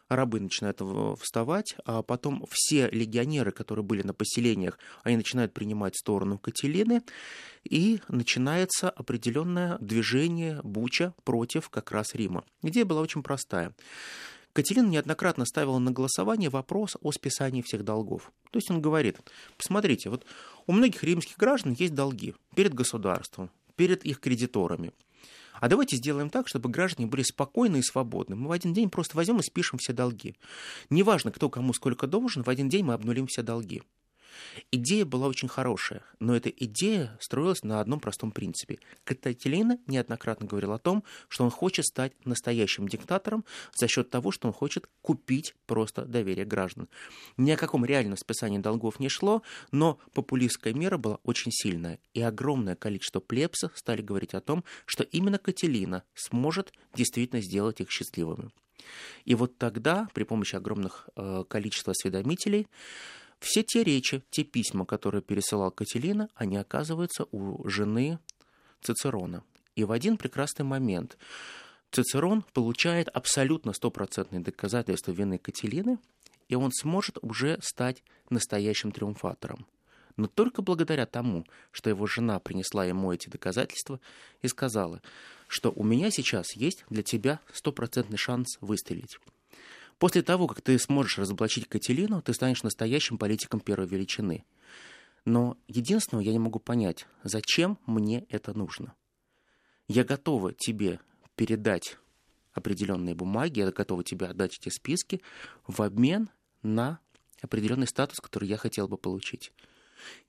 Рабы 0.08 0.40
начинают 0.40 0.80
вставать, 1.20 1.76
а 1.84 2.02
потом 2.02 2.46
все 2.50 2.88
легионеры, 2.88 3.52
которые 3.52 3.84
были 3.84 4.02
на 4.02 4.14
поселениях, 4.14 4.78
они 5.02 5.18
начинают 5.18 5.52
принимать 5.52 5.96
сторону 5.96 6.38
Кателины, 6.38 7.02
и 7.68 8.00
начинается 8.08 8.88
определенное 8.88 9.76
движение 9.80 10.60
Буча 10.62 11.12
против 11.24 11.68
как 11.68 11.92
раз 11.92 12.14
Рима. 12.14 12.44
Идея 12.62 12.86
была 12.86 13.02
очень 13.02 13.22
простая. 13.22 13.74
Катерина 14.58 14.88
неоднократно 14.88 15.46
ставила 15.46 15.78
на 15.78 15.92
голосование 15.92 16.50
вопрос 16.50 16.96
о 17.00 17.12
списании 17.12 17.62
всех 17.62 17.84
долгов. 17.84 18.32
То 18.50 18.56
есть 18.56 18.68
он 18.72 18.82
говорит, 18.82 19.20
посмотрите, 19.56 20.10
вот 20.10 20.26
у 20.66 20.72
многих 20.72 21.04
римских 21.04 21.36
граждан 21.36 21.76
есть 21.78 21.94
долги 21.94 22.34
перед 22.56 22.74
государством, 22.74 23.50
перед 23.76 24.04
их 24.04 24.18
кредиторами. 24.18 24.90
А 25.60 25.68
давайте 25.68 25.94
сделаем 25.94 26.28
так, 26.28 26.48
чтобы 26.48 26.70
граждане 26.70 27.06
были 27.06 27.22
спокойны 27.22 27.76
и 27.76 27.82
свободны. 27.82 28.34
Мы 28.34 28.48
в 28.48 28.50
один 28.50 28.72
день 28.72 28.90
просто 28.90 29.16
возьмем 29.16 29.38
и 29.38 29.44
спишем 29.44 29.78
все 29.78 29.92
долги. 29.92 30.34
Неважно, 30.90 31.30
кто 31.30 31.48
кому 31.48 31.72
сколько 31.72 32.08
должен, 32.08 32.42
в 32.42 32.50
один 32.50 32.68
день 32.68 32.84
мы 32.84 32.94
обнулим 32.94 33.28
все 33.28 33.42
долги. 33.42 33.84
Идея 34.70 35.04
была 35.04 35.28
очень 35.28 35.48
хорошая, 35.48 36.02
но 36.20 36.36
эта 36.36 36.48
идея 36.50 37.16
строилась 37.20 37.62
на 37.62 37.80
одном 37.80 38.00
простом 38.00 38.30
принципе. 38.30 38.78
Каталина 39.04 39.78
неоднократно 39.86 40.46
говорил 40.46 40.72
о 40.72 40.78
том, 40.78 41.04
что 41.28 41.44
он 41.44 41.50
хочет 41.50 41.86
стать 41.86 42.12
настоящим 42.24 42.88
диктатором 42.88 43.44
за 43.74 43.88
счет 43.88 44.10
того, 44.10 44.30
что 44.30 44.48
он 44.48 44.54
хочет 44.54 44.88
купить 45.02 45.54
просто 45.66 46.04
доверие 46.04 46.44
граждан. 46.44 46.88
Ни 47.36 47.50
о 47.50 47.56
каком 47.56 47.84
реальном 47.84 48.16
списании 48.16 48.58
долгов 48.58 49.00
не 49.00 49.08
шло, 49.08 49.42
но 49.70 49.98
популистская 50.12 50.74
мера 50.74 50.98
была 50.98 51.18
очень 51.24 51.52
сильная, 51.52 51.98
и 52.14 52.20
огромное 52.20 52.76
количество 52.76 53.20
плебсов 53.20 53.72
стали 53.74 54.02
говорить 54.02 54.34
о 54.34 54.40
том, 54.40 54.64
что 54.86 55.04
именно 55.04 55.38
Кателина 55.38 56.04
сможет 56.14 56.72
действительно 56.94 57.40
сделать 57.40 57.80
их 57.80 57.90
счастливыми. 57.90 58.50
И 59.24 59.34
вот 59.34 59.58
тогда, 59.58 60.08
при 60.14 60.24
помощи 60.24 60.56
огромных 60.56 61.08
э, 61.16 61.44
количества 61.48 61.92
осведомителей, 61.92 62.66
все 63.40 63.62
те 63.62 63.84
речи, 63.84 64.22
те 64.30 64.44
письма, 64.44 64.84
которые 64.84 65.22
пересылал 65.22 65.70
Кателина, 65.70 66.28
они 66.34 66.56
оказываются 66.56 67.26
у 67.30 67.66
жены 67.68 68.18
Цицерона. 68.80 69.44
И 69.76 69.84
в 69.84 69.92
один 69.92 70.16
прекрасный 70.16 70.64
момент 70.64 71.16
Цицерон 71.90 72.42
получает 72.52 73.08
абсолютно 73.08 73.72
стопроцентные 73.72 74.40
доказательства 74.40 75.12
вины 75.12 75.38
Кателины, 75.38 75.98
и 76.48 76.54
он 76.54 76.72
сможет 76.72 77.18
уже 77.22 77.58
стать 77.62 78.02
настоящим 78.30 78.92
триумфатором. 78.92 79.66
Но 80.16 80.26
только 80.26 80.62
благодаря 80.62 81.06
тому, 81.06 81.46
что 81.70 81.90
его 81.90 82.06
жена 82.06 82.40
принесла 82.40 82.84
ему 82.84 83.12
эти 83.12 83.28
доказательства 83.28 84.00
и 84.42 84.48
сказала, 84.48 85.00
что 85.46 85.70
у 85.70 85.84
меня 85.84 86.10
сейчас 86.10 86.56
есть 86.56 86.84
для 86.90 87.04
тебя 87.04 87.40
стопроцентный 87.52 88.18
шанс 88.18 88.58
выстрелить. 88.60 89.18
После 89.98 90.22
того, 90.22 90.46
как 90.46 90.60
ты 90.60 90.78
сможешь 90.78 91.18
разоблачить 91.18 91.68
Кателину, 91.68 92.22
ты 92.22 92.32
станешь 92.32 92.62
настоящим 92.62 93.18
политиком 93.18 93.60
первой 93.60 93.88
величины. 93.88 94.44
Но 95.24 95.56
единственное, 95.66 96.22
я 96.22 96.32
не 96.32 96.38
могу 96.38 96.60
понять, 96.60 97.06
зачем 97.24 97.78
мне 97.86 98.24
это 98.28 98.56
нужно. 98.56 98.94
Я 99.88 100.04
готова 100.04 100.52
тебе 100.52 101.00
передать 101.34 101.98
определенные 102.52 103.14
бумаги, 103.14 103.60
я 103.60 103.70
готова 103.70 104.04
тебе 104.04 104.26
отдать 104.26 104.58
эти 104.58 104.68
списки 104.68 105.20
в 105.66 105.82
обмен 105.82 106.30
на 106.62 107.00
определенный 107.42 107.86
статус, 107.86 108.20
который 108.20 108.48
я 108.48 108.56
хотела 108.56 108.86
бы 108.86 108.96
получить. 108.96 109.52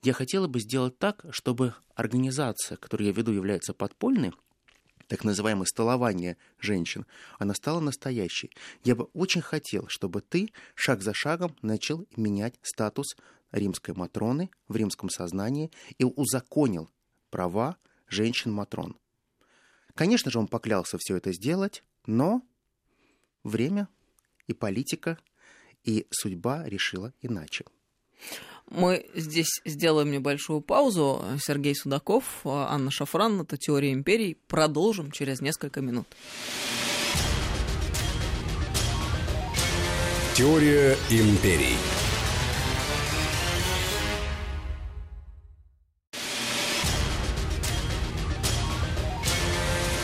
Я 0.02 0.12
хотела 0.12 0.48
бы 0.48 0.60
сделать 0.60 0.98
так, 0.98 1.24
чтобы 1.30 1.74
организация, 1.94 2.76
которую 2.76 3.06
я 3.06 3.12
веду, 3.12 3.32
является 3.32 3.72
подпольной, 3.72 4.32
так 5.10 5.24
называемое 5.24 5.66
столование 5.66 6.36
женщин, 6.60 7.04
она 7.40 7.52
стала 7.54 7.80
настоящей. 7.80 8.52
Я 8.84 8.94
бы 8.94 9.06
очень 9.12 9.40
хотел, 9.40 9.88
чтобы 9.88 10.20
ты 10.20 10.52
шаг 10.76 11.02
за 11.02 11.12
шагом 11.12 11.56
начал 11.62 12.06
менять 12.16 12.54
статус 12.62 13.16
римской 13.50 13.92
Матроны 13.92 14.50
в 14.68 14.76
римском 14.76 15.10
сознании 15.10 15.72
и 15.98 16.04
узаконил 16.04 16.88
права 17.30 17.76
женщин-матрон. 18.06 18.96
Конечно 19.96 20.30
же, 20.30 20.38
он 20.38 20.46
поклялся 20.46 20.96
все 21.00 21.16
это 21.16 21.32
сделать, 21.32 21.82
но 22.06 22.42
время 23.42 23.88
и 24.46 24.52
политика 24.52 25.18
и 25.82 26.06
судьба 26.12 26.68
решила 26.68 27.12
иначе. 27.20 27.64
Мы 28.70 29.04
здесь 29.16 29.60
сделаем 29.64 30.12
небольшую 30.12 30.60
паузу. 30.60 31.24
Сергей 31.42 31.74
Судаков, 31.74 32.24
Анна 32.44 32.92
Шафран, 32.92 33.40
это 33.40 33.56
«Теория 33.56 33.92
империй». 33.92 34.38
Продолжим 34.46 35.10
через 35.10 35.40
несколько 35.40 35.80
минут. 35.80 36.06
Теория 40.36 40.96
империй. 41.10 41.76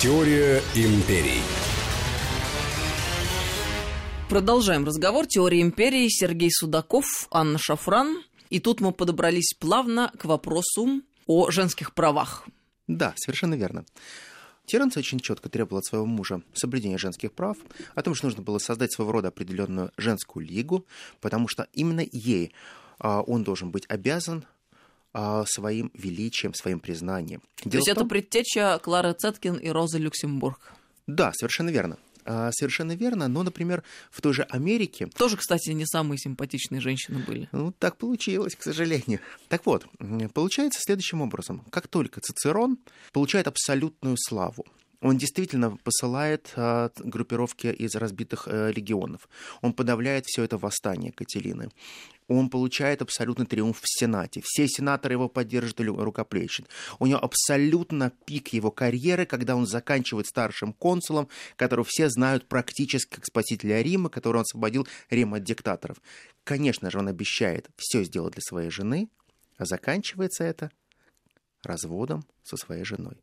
Теория 0.01 0.61
империй. 0.75 1.41
Продолжаем 4.29 4.85
разговор. 4.85 5.27
Теория 5.27 5.63
империи. 5.63 6.09
Сергей 6.09 6.51
Судаков, 6.51 7.29
Анна 7.31 7.59
Шафран. 7.59 8.25
И 8.51 8.61
тут 8.61 8.81
мы 8.81 8.93
подобрались 8.93 9.55
плавно 9.59 10.13
к 10.19 10.25
вопросу 10.25 11.03
о 11.27 11.51
женских 11.51 11.95
правах. 11.95 12.47
Да, 12.87 13.15
совершенно 13.17 13.55
верно. 13.55 13.85
Теренц 14.67 14.97
очень 14.97 15.21
четко 15.21 15.49
требовал 15.49 15.79
от 15.79 15.85
своего 15.85 16.07
мужа 16.07 16.43
соблюдения 16.53 16.99
женских 16.99 17.33
прав, 17.33 17.57
о 17.95 18.03
том, 18.03 18.15
что 18.15 18.27
нужно 18.27 18.43
было 18.43 18.59
создать 18.59 18.93
своего 18.93 19.13
рода 19.13 19.29
определенную 19.29 19.93
женскую 19.97 20.45
лигу, 20.45 20.85
потому 21.21 21.47
что 21.47 21.69
именно 21.73 22.05
ей 22.11 22.53
а, 22.99 23.23
он 23.23 23.45
должен 23.45 23.71
быть 23.71 23.85
обязан 23.89 24.45
а, 25.13 25.45
своим 25.47 25.93
величием, 25.95 26.53
своим 26.53 26.81
признанием. 26.81 27.43
Дело 27.65 27.71
То 27.71 27.77
есть 27.79 27.87
том... 27.87 27.97
это 27.97 28.05
предтеча 28.07 28.81
Клары 28.83 29.13
Цеткин 29.13 29.55
и 29.55 29.69
Розы 29.69 29.99
Люксембург? 29.99 30.73
Да, 31.07 31.33
совершенно 31.33 31.71
верно. 31.71 31.97
А, 32.27 32.51
совершенно 32.53 32.93
верно. 32.93 33.29
Но, 33.29 33.43
например, 33.43 33.83
в 34.11 34.21
той 34.21 34.35
же 34.35 34.43
Америке... 34.43 35.07
Тоже, 35.17 35.37
кстати, 35.37 35.71
не 35.71 35.87
самые 35.87 36.19
симпатичные 36.19 36.81
женщины 36.81 37.25
были. 37.25 37.49
Ну, 37.53 37.73
так 37.73 37.97
получилось, 37.97 38.55
к 38.57 38.63
сожалению. 38.63 39.21
Так 39.49 39.67
вот, 39.67 39.87
получается 40.35 40.81
следующим 40.83 41.23
образом. 41.23 41.65
Как 41.71 41.89
только 41.89 42.21
Цицерон 42.21 42.79
получает 43.13 43.47
абсолютную 43.47 44.17
славу, 44.19 44.67
он 45.01 45.19
действительно 45.19 45.77
посылает 45.77 46.53
а, 46.57 46.91
группировки 46.99 47.67
из 47.67 47.95
разбитых 47.95 48.49
а, 48.49 48.71
легионов. 48.71 49.29
Он 49.63 49.73
подавляет 49.73 50.27
все 50.27 50.43
это 50.45 50.59
восстание 50.59 51.13
Кателины. 51.13 51.71
Он 52.29 52.51
получает 52.51 53.03
абсолютный 53.03 53.47
триумф 53.47 53.81
в 53.81 53.85
Сенате. 53.87 54.43
Все 54.45 54.67
сенаторы 54.67 55.15
его 55.15 55.29
поддерживают 55.29 55.81
и 55.81 55.85
рукоплещут. 55.85 56.69
У 56.99 57.07
него 57.07 57.21
абсолютно 57.21 58.11
пик 58.25 58.49
его 58.49 58.71
карьеры, 58.71 59.27
когда 59.27 59.55
он 59.55 59.67
заканчивает 59.67 60.27
старшим 60.27 60.73
консулом, 60.73 61.29
которого 61.57 61.87
все 61.89 62.09
знают 62.09 62.49
практически 62.49 63.15
как 63.17 63.27
спасителя 63.27 63.81
Рима, 63.81 64.09
который 64.09 64.39
он 64.39 64.43
освободил 64.43 64.89
Рим 65.09 65.35
от 65.35 65.45
диктаторов. 65.45 65.99
Конечно 66.43 66.91
же, 66.91 66.99
он 66.99 67.09
обещает 67.09 67.69
все 67.77 68.03
сделать 68.03 68.35
для 68.35 68.43
своей 68.43 68.71
жены, 68.71 69.09
а 69.57 69.65
заканчивается 69.65 70.43
это 70.43 70.71
разводом 71.63 72.25
со 72.43 72.57
своей 72.57 72.85
женой. 72.85 73.17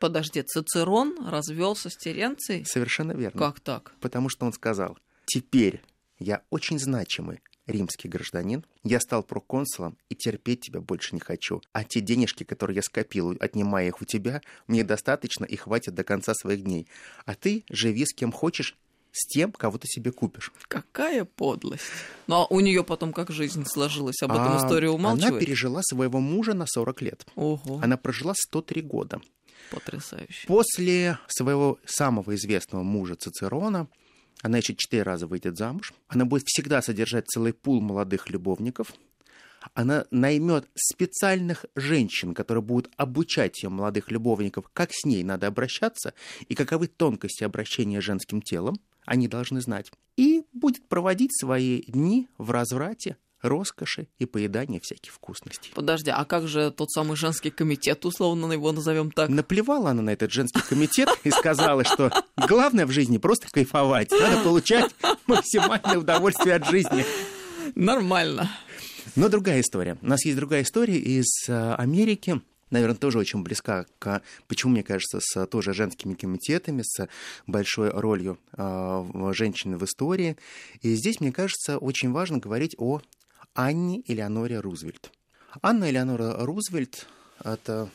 Подожди, 0.00 0.42
Цицерон 0.42 1.14
развелся 1.28 1.90
с 1.90 1.96
Теренцией? 1.96 2.64
Совершенно 2.64 3.12
верно. 3.12 3.38
Как 3.38 3.60
так? 3.60 3.92
Потому 4.00 4.30
что 4.30 4.46
он 4.46 4.52
сказал, 4.54 4.98
теперь 5.26 5.82
я 6.18 6.42
очень 6.48 6.78
значимый 6.78 7.40
римский 7.66 8.08
гражданин, 8.08 8.64
я 8.82 8.98
стал 8.98 9.22
проконсулом 9.22 9.98
и 10.08 10.14
терпеть 10.14 10.62
тебя 10.62 10.80
больше 10.80 11.14
не 11.14 11.20
хочу. 11.20 11.60
А 11.72 11.84
те 11.84 12.00
денежки, 12.00 12.44
которые 12.44 12.76
я 12.76 12.82
скопил, 12.82 13.36
отнимая 13.40 13.88
их 13.88 14.00
у 14.00 14.06
тебя, 14.06 14.40
мне 14.66 14.84
достаточно 14.84 15.44
и 15.44 15.54
хватит 15.56 15.94
до 15.94 16.02
конца 16.02 16.32
своих 16.34 16.64
дней. 16.64 16.86
А 17.26 17.34
ты 17.34 17.64
живи 17.68 18.06
с 18.06 18.14
кем 18.14 18.32
хочешь, 18.32 18.76
с 19.12 19.26
тем, 19.26 19.52
кого 19.52 19.78
ты 19.78 19.86
себе 19.86 20.12
купишь. 20.12 20.52
Какая 20.68 21.24
подлость. 21.24 21.84
Ну 22.26 22.36
а 22.36 22.46
у 22.46 22.60
нее 22.60 22.84
потом 22.84 23.12
как 23.12 23.30
жизнь 23.30 23.64
сложилась? 23.66 24.22
Об 24.22 24.32
этом 24.32 24.52
а 24.52 24.58
история 24.58 24.88
умалчивает? 24.88 25.32
Она 25.32 25.40
пережила 25.40 25.80
своего 25.82 26.20
мужа 26.20 26.54
на 26.54 26.66
40 26.66 27.02
лет. 27.02 27.26
Ого. 27.34 27.80
Она 27.82 27.96
прожила 27.96 28.34
103 28.36 28.82
года. 28.82 29.20
Потрясающе. 29.70 30.46
После 30.46 31.18
своего 31.28 31.78
самого 31.84 32.34
известного 32.34 32.82
мужа 32.82 33.14
Цицерона 33.14 33.88
она 34.42 34.58
еще 34.58 34.74
четыре 34.74 35.02
раза 35.02 35.26
выйдет 35.26 35.56
замуж. 35.56 35.92
Она 36.08 36.24
будет 36.24 36.44
всегда 36.46 36.82
содержать 36.82 37.28
целый 37.28 37.52
пул 37.52 37.80
молодых 37.80 38.30
любовников. 38.30 38.94
Она 39.74 40.06
наймет 40.10 40.68
специальных 40.74 41.66
женщин, 41.74 42.32
которые 42.32 42.62
будут 42.62 42.90
обучать 42.96 43.62
ее 43.62 43.68
молодых 43.68 44.10
любовников, 44.10 44.70
как 44.72 44.90
с 44.92 45.04
ней 45.04 45.22
надо 45.22 45.46
обращаться 45.48 46.14
и 46.48 46.54
каковы 46.54 46.86
тонкости 46.86 47.44
обращения 47.44 48.00
женским 48.00 48.40
телом. 48.40 48.80
Они 49.04 49.28
должны 49.28 49.60
знать. 49.60 49.92
И 50.16 50.44
будет 50.52 50.88
проводить 50.88 51.38
свои 51.38 51.82
дни 51.82 52.28
в 52.38 52.50
разврате, 52.50 53.16
роскоши 53.42 54.08
и 54.18 54.26
поедания 54.26 54.80
всяких 54.80 55.12
вкусностей. 55.12 55.72
Подожди, 55.74 56.10
а 56.10 56.24
как 56.24 56.48
же 56.48 56.70
тот 56.70 56.90
самый 56.90 57.16
женский 57.16 57.50
комитет, 57.50 58.04
условно 58.04 58.52
его 58.52 58.72
назовем 58.72 59.10
так? 59.10 59.28
Наплевала 59.28 59.90
она 59.90 60.02
на 60.02 60.10
этот 60.10 60.32
женский 60.32 60.62
комитет 60.62 61.08
и 61.24 61.30
сказала, 61.30 61.84
что 61.84 62.10
главное 62.36 62.86
в 62.86 62.90
жизни 62.90 63.18
просто 63.18 63.48
кайфовать. 63.50 64.10
Надо 64.10 64.42
получать 64.42 64.94
максимальное 65.26 65.98
удовольствие 65.98 66.56
от 66.56 66.66
жизни. 66.66 67.04
Нормально. 67.74 68.50
Но 69.16 69.28
другая 69.28 69.60
история. 69.60 69.96
У 70.02 70.06
нас 70.06 70.24
есть 70.24 70.36
другая 70.36 70.62
история 70.62 70.98
из 70.98 71.48
э, 71.48 71.74
Америки 71.74 72.40
наверное, 72.70 72.96
тоже 72.96 73.18
очень 73.18 73.42
близка 73.42 73.86
к, 73.98 74.22
почему, 74.46 74.72
мне 74.72 74.82
кажется, 74.82 75.18
с 75.20 75.46
тоже 75.46 75.72
женскими 75.74 76.14
комитетами, 76.14 76.82
с 76.82 77.08
большой 77.46 77.90
ролью 77.90 78.38
э, 78.56 79.32
женщины 79.32 79.76
в 79.76 79.84
истории. 79.84 80.36
И 80.80 80.94
здесь, 80.94 81.20
мне 81.20 81.32
кажется, 81.32 81.78
очень 81.78 82.12
важно 82.12 82.38
говорить 82.38 82.74
о 82.78 83.00
Анне 83.54 84.02
Элеоноре 84.06 84.60
Рузвельт. 84.60 85.10
Анна 85.62 85.90
Элеонора 85.90 86.44
Рузвельт– 86.44 87.06
это, 87.44 87.90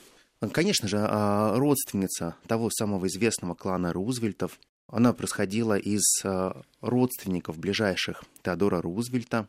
конечно 0.51 0.87
же, 0.87 0.97
а, 0.99 1.57
родственница 1.57 2.35
того 2.47 2.69
самого 2.69 3.07
известного 3.07 3.55
клана 3.55 3.93
Рузвельтов. 3.93 4.59
Она 4.87 5.13
происходила 5.13 5.77
из 5.77 6.03
а, 6.23 6.61
родственников 6.81 7.57
ближайших 7.57 8.23
Теодора 8.43 8.81
Рузвельта. 8.81 9.47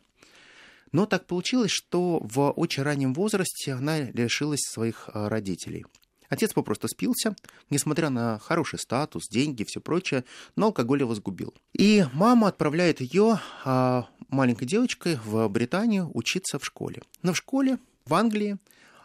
Но 0.93 1.05
так 1.05 1.25
получилось, 1.25 1.71
что 1.71 2.19
в 2.23 2.51
очень 2.51 2.83
раннем 2.83 3.13
возрасте 3.13 3.73
она 3.73 3.99
лишилась 3.99 4.61
своих 4.61 5.09
а, 5.13 5.27
родителей. 5.27 5.85
Отец 6.29 6.53
попросту 6.53 6.87
спился, 6.87 7.35
несмотря 7.69 8.09
на 8.09 8.39
хороший 8.39 8.79
статус, 8.79 9.27
деньги 9.29 9.61
и 9.61 9.65
все 9.65 9.79
прочее, 9.79 10.25
но 10.55 10.67
алкоголь 10.67 11.01
его 11.01 11.15
сгубил. 11.15 11.53
И 11.73 12.05
мама 12.13 12.49
отправляет 12.49 13.01
ее 13.01 13.39
а, 13.63 14.07
маленькой 14.29 14.65
девочкой 14.65 15.19
в 15.23 15.47
Британию 15.47 16.11
учиться 16.13 16.59
в 16.59 16.65
школе. 16.65 17.01
Но 17.23 17.33
в 17.33 17.37
школе 17.37 17.79
в 18.05 18.13
Англии 18.13 18.57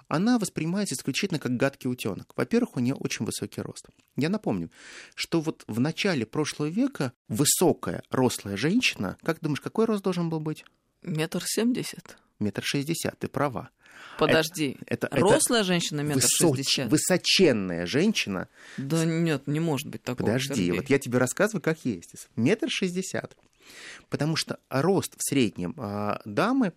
она 0.08 0.38
воспринимается 0.38 0.94
исключительно 0.94 1.38
как 1.38 1.56
гадкий 1.56 1.88
утенок. 1.88 2.32
Во-первых, 2.36 2.76
у 2.76 2.80
нее 2.80 2.94
очень 2.94 3.24
высокий 3.24 3.62
рост. 3.62 3.88
Я 4.16 4.28
напомню, 4.28 4.70
что 5.14 5.40
вот 5.40 5.64
в 5.66 5.80
начале 5.80 6.26
прошлого 6.26 6.68
века 6.68 7.12
высокая, 7.28 8.02
рослая 8.10 8.56
женщина, 8.56 9.16
как 9.22 9.40
думаешь, 9.40 9.60
какой 9.60 9.86
рост 9.86 10.04
должен 10.04 10.28
был 10.28 10.40
быть? 10.40 10.64
Метр 11.02 11.42
семьдесят. 11.46 12.18
Метр 12.38 12.62
шестьдесят, 12.62 13.18
ты 13.20 13.28
права. 13.28 13.70
Подожди, 14.18 14.76
это, 14.86 15.08
это, 15.08 15.16
рослая 15.16 15.62
это 15.62 15.68
женщина 15.68 16.00
метр 16.02 16.22
шестьдесят? 16.22 16.90
Высоченная 16.90 17.86
женщина. 17.86 18.48
Да 18.76 19.04
нет, 19.04 19.46
не 19.46 19.60
может 19.60 19.88
быть 19.88 20.02
такого. 20.02 20.26
Подожди, 20.26 20.54
Сергей. 20.54 20.72
вот 20.72 20.90
я 20.90 20.98
тебе 20.98 21.18
рассказываю, 21.18 21.62
как 21.62 21.84
есть. 21.84 22.14
Метр 22.36 22.68
шестьдесят. 22.70 23.36
Потому 24.10 24.36
что 24.36 24.58
рост 24.68 25.14
в 25.16 25.22
среднем 25.28 25.74
а, 25.78 26.20
дамы 26.24 26.72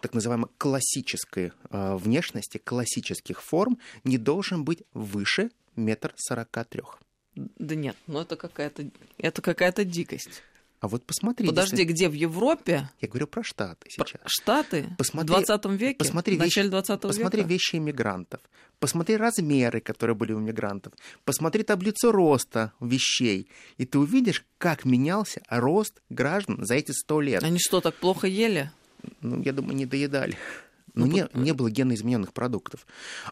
так 0.00 0.14
называемой 0.14 0.48
классической 0.58 1.52
а, 1.70 1.96
внешности, 1.96 2.58
классических 2.58 3.42
форм 3.42 3.78
не 4.04 4.18
должен 4.18 4.64
быть 4.64 4.82
выше 4.94 5.50
метр 5.76 6.12
сорока 6.16 6.64
трех. 6.64 6.98
Да 7.34 7.74
нет, 7.74 7.96
ну 8.06 8.20
это 8.20 8.36
какая-то 8.36 8.90
это 9.18 9.42
какая-то 9.42 9.84
дикость. 9.84 10.42
А 10.80 10.88
вот 10.88 11.04
посмотри. 11.04 11.46
Подожди, 11.46 11.82
если... 11.82 11.92
где 11.92 12.08
в 12.08 12.12
Европе? 12.12 12.90
Я 13.00 13.08
говорю 13.08 13.26
про 13.26 13.42
Штаты 13.42 13.90
сейчас. 13.90 14.20
Штаты? 14.26 14.94
Посмотри, 14.96 15.34
в 15.34 15.46
20 15.46 15.64
веке? 15.66 15.98
Посмотри 15.98 16.36
в 16.36 16.38
начале 16.38 16.68
20 16.68 16.90
века? 16.90 17.08
Посмотри 17.08 17.42
вещи 17.42 17.76
иммигрантов. 17.76 18.40
Посмотри 18.78 19.16
размеры, 19.16 19.80
которые 19.80 20.14
были 20.14 20.32
у 20.32 20.38
иммигрантов. 20.38 20.92
Посмотри 21.24 21.64
таблицу 21.64 22.12
роста 22.12 22.72
вещей. 22.80 23.48
И 23.76 23.86
ты 23.86 23.98
увидишь, 23.98 24.44
как 24.58 24.84
менялся 24.84 25.42
рост 25.48 26.00
граждан 26.10 26.64
за 26.64 26.74
эти 26.74 26.92
сто 26.92 27.20
лет. 27.20 27.42
Они 27.42 27.58
что, 27.58 27.80
так 27.80 27.96
плохо 27.96 28.28
ели? 28.28 28.70
Ну, 29.20 29.42
я 29.42 29.52
думаю, 29.52 29.74
не 29.74 29.86
доедали. 29.86 30.36
Но 30.98 31.06
ну, 31.06 31.12
не, 31.12 31.28
не 31.34 31.52
было 31.52 31.70
геноизмененных 31.70 32.32
продуктов. 32.32 32.84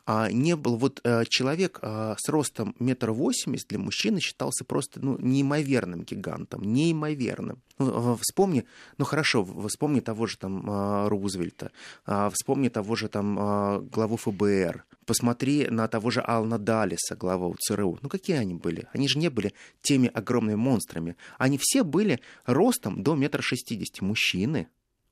А, 0.06 0.30
не 0.30 0.54
был 0.54 0.76
вот 0.76 1.00
а, 1.02 1.24
человек 1.24 1.80
а, 1.82 2.14
с 2.16 2.28
ростом 2.28 2.76
метр 2.78 3.10
восемьдесят 3.10 3.68
для 3.68 3.80
мужчины 3.80 4.20
считался 4.20 4.64
просто 4.64 5.00
ну, 5.04 5.18
неимоверным 5.18 6.02
гигантом, 6.02 6.62
неимоверным. 6.62 7.60
Ну, 7.78 8.16
вспомни, 8.22 8.64
ну 8.98 9.04
хорошо, 9.04 9.44
вспомни 9.66 9.98
того 9.98 10.26
же 10.26 10.38
там 10.38 10.64
а, 10.68 11.08
Рузвельта, 11.08 11.72
а, 12.06 12.30
вспомни 12.30 12.68
того 12.68 12.94
же 12.94 13.08
там 13.08 13.36
а, 13.38 13.80
главу 13.80 14.16
ФБР, 14.16 14.84
посмотри 15.04 15.66
на 15.68 15.88
того 15.88 16.10
же 16.10 16.22
Ална 16.24 16.58
Далиса, 16.58 17.16
главу 17.16 17.56
ЦРУ. 17.58 17.98
Ну 18.00 18.08
какие 18.08 18.36
они 18.36 18.54
были? 18.54 18.86
Они 18.92 19.08
же 19.08 19.18
не 19.18 19.28
были 19.28 19.52
теми 19.82 20.08
огромными 20.08 20.54
монстрами. 20.56 21.16
Они 21.36 21.58
все 21.60 21.82
были 21.82 22.20
ростом 22.44 23.02
до 23.02 23.16
метра 23.16 23.42
шестидесяти. 23.42 24.04
Мужчины 24.04 24.68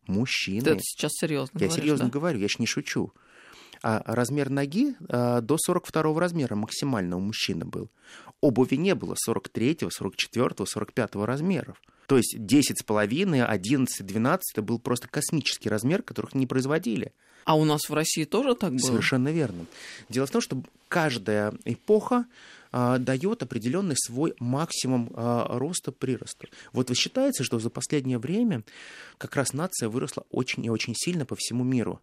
мужчины. 0.06 0.62
Ты 0.62 0.70
это 0.70 0.80
сейчас 0.82 1.12
серьезно 1.14 1.58
Я 1.58 1.66
говоришь, 1.66 1.82
серьезно 1.82 2.06
да? 2.06 2.12
говорю, 2.12 2.38
я 2.38 2.48
ж 2.48 2.58
не 2.58 2.66
шучу. 2.66 3.12
А 3.82 4.02
размер 4.06 4.48
ноги 4.48 4.94
а, 5.08 5.40
до 5.40 5.56
42 5.58 6.18
размера 6.18 6.54
максимально 6.54 7.16
у 7.16 7.20
мужчины 7.20 7.64
был. 7.64 7.90
Обуви 8.40 8.76
не 8.76 8.94
было 8.94 9.14
43, 9.16 9.78
44, 9.90 10.66
45 10.66 11.14
размеров. 11.16 11.80
То 12.06 12.16
есть 12.16 12.36
10,5, 12.38 13.44
11, 13.44 14.06
12 14.06 14.52
это 14.52 14.62
был 14.62 14.78
просто 14.78 15.08
космический 15.08 15.68
размер, 15.68 16.02
которых 16.02 16.34
не 16.34 16.46
производили. 16.46 17.12
А 17.44 17.56
у 17.56 17.64
нас 17.64 17.88
в 17.88 17.94
России 17.94 18.24
тоже 18.24 18.54
так 18.54 18.72
было? 18.72 18.86
Совершенно 18.86 19.28
верно. 19.30 19.66
Дело 20.08 20.26
в 20.26 20.30
том, 20.30 20.40
что 20.40 20.62
каждая 20.88 21.52
эпоха 21.64 22.26
а, 22.72 22.98
дает 22.98 23.42
определенный 23.42 23.96
свой 23.96 24.34
максимум 24.38 25.10
а, 25.14 25.58
роста 25.58 25.92
прироста. 25.92 26.48
Вот 26.72 26.88
вы 26.88 26.94
считаете, 26.94 27.44
что 27.44 27.58
за 27.58 27.70
последнее 27.70 28.18
время 28.18 28.62
как 29.18 29.36
раз 29.36 29.52
нация 29.52 29.88
выросла 29.88 30.24
очень 30.30 30.64
и 30.64 30.70
очень 30.70 30.94
сильно 30.96 31.26
по 31.26 31.36
всему 31.36 31.64
миру. 31.64 32.00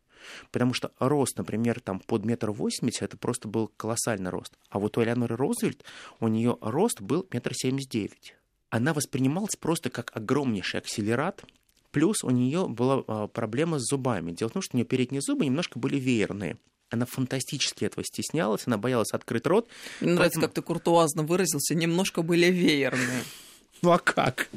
Потому 0.51 0.75
что 0.75 0.91
рост, 0.99 1.37
например, 1.39 1.79
там 1.79 1.99
под 1.99 2.25
метр 2.25 2.51
восемьдесят, 2.51 3.01
это 3.01 3.17
просто 3.17 3.47
был 3.47 3.71
колоссальный 3.75 4.29
рост. 4.29 4.53
А 4.69 4.77
вот 4.77 4.95
у 4.97 5.03
Элеоноры 5.03 5.35
Розвельт, 5.35 5.83
у 6.19 6.27
нее 6.27 6.59
рост 6.61 7.01
был 7.01 7.25
метр 7.31 7.53
семьдесят 7.55 7.89
девять. 7.89 8.35
Она 8.69 8.93
воспринималась 8.93 9.55
просто 9.55 9.89
как 9.89 10.15
огромнейший 10.15 10.79
акселерат, 10.79 11.43
Плюс 11.91 12.23
у 12.23 12.29
нее 12.29 12.67
была 12.67 13.03
а, 13.07 13.27
проблема 13.27 13.79
с 13.79 13.83
зубами. 13.83 14.31
Дело 14.31 14.49
в 14.49 14.53
том, 14.53 14.61
что 14.61 14.75
у 14.75 14.77
нее 14.77 14.85
передние 14.85 15.21
зубы 15.21 15.45
немножко 15.45 15.77
были 15.79 15.97
веерные. 15.97 16.57
Она 16.89 17.05
фантастически 17.05 17.85
этого 17.85 18.03
стеснялась, 18.05 18.63
она 18.65 18.77
боялась 18.77 19.11
открыть 19.13 19.45
рот. 19.45 19.67
Мне 19.67 19.71
поэтому... 19.99 20.15
нравится, 20.15 20.41
как 20.41 20.53
ты 20.53 20.61
куртуазно 20.61 21.23
выразился, 21.23 21.73
немножко 21.73 22.21
были 22.21 22.47
веерные. 22.47 23.23
Ну 23.81 23.91
а 23.91 23.97
как? 23.97 24.49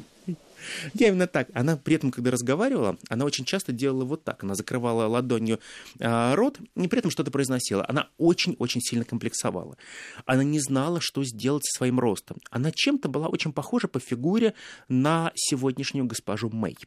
Я 0.93 1.09
именно 1.09 1.27
так. 1.27 1.47
Она 1.53 1.77
при 1.77 1.95
этом, 1.95 2.11
когда 2.11 2.31
разговаривала, 2.31 2.97
она 3.09 3.25
очень 3.25 3.45
часто 3.45 3.71
делала 3.71 4.03
вот 4.05 4.23
так. 4.23 4.43
Она 4.43 4.55
закрывала 4.55 5.07
ладонью 5.07 5.59
э, 5.99 6.33
рот 6.33 6.59
и 6.75 6.87
при 6.87 6.99
этом 6.99 7.11
что-то 7.11 7.31
произносила. 7.31 7.85
Она 7.87 8.09
очень-очень 8.17 8.81
сильно 8.81 9.05
комплексовала. 9.05 9.77
Она 10.25 10.43
не 10.43 10.59
знала, 10.59 10.99
что 11.01 11.23
сделать 11.23 11.65
со 11.65 11.77
своим 11.77 11.99
ростом. 11.99 12.37
Она 12.49 12.71
чем-то 12.73 13.09
была 13.09 13.27
очень 13.27 13.53
похожа 13.53 13.87
по 13.87 13.99
фигуре 13.99 14.53
на 14.87 15.31
сегодняшнюю 15.35 16.05
госпожу 16.05 16.49
Мэй. 16.49 16.77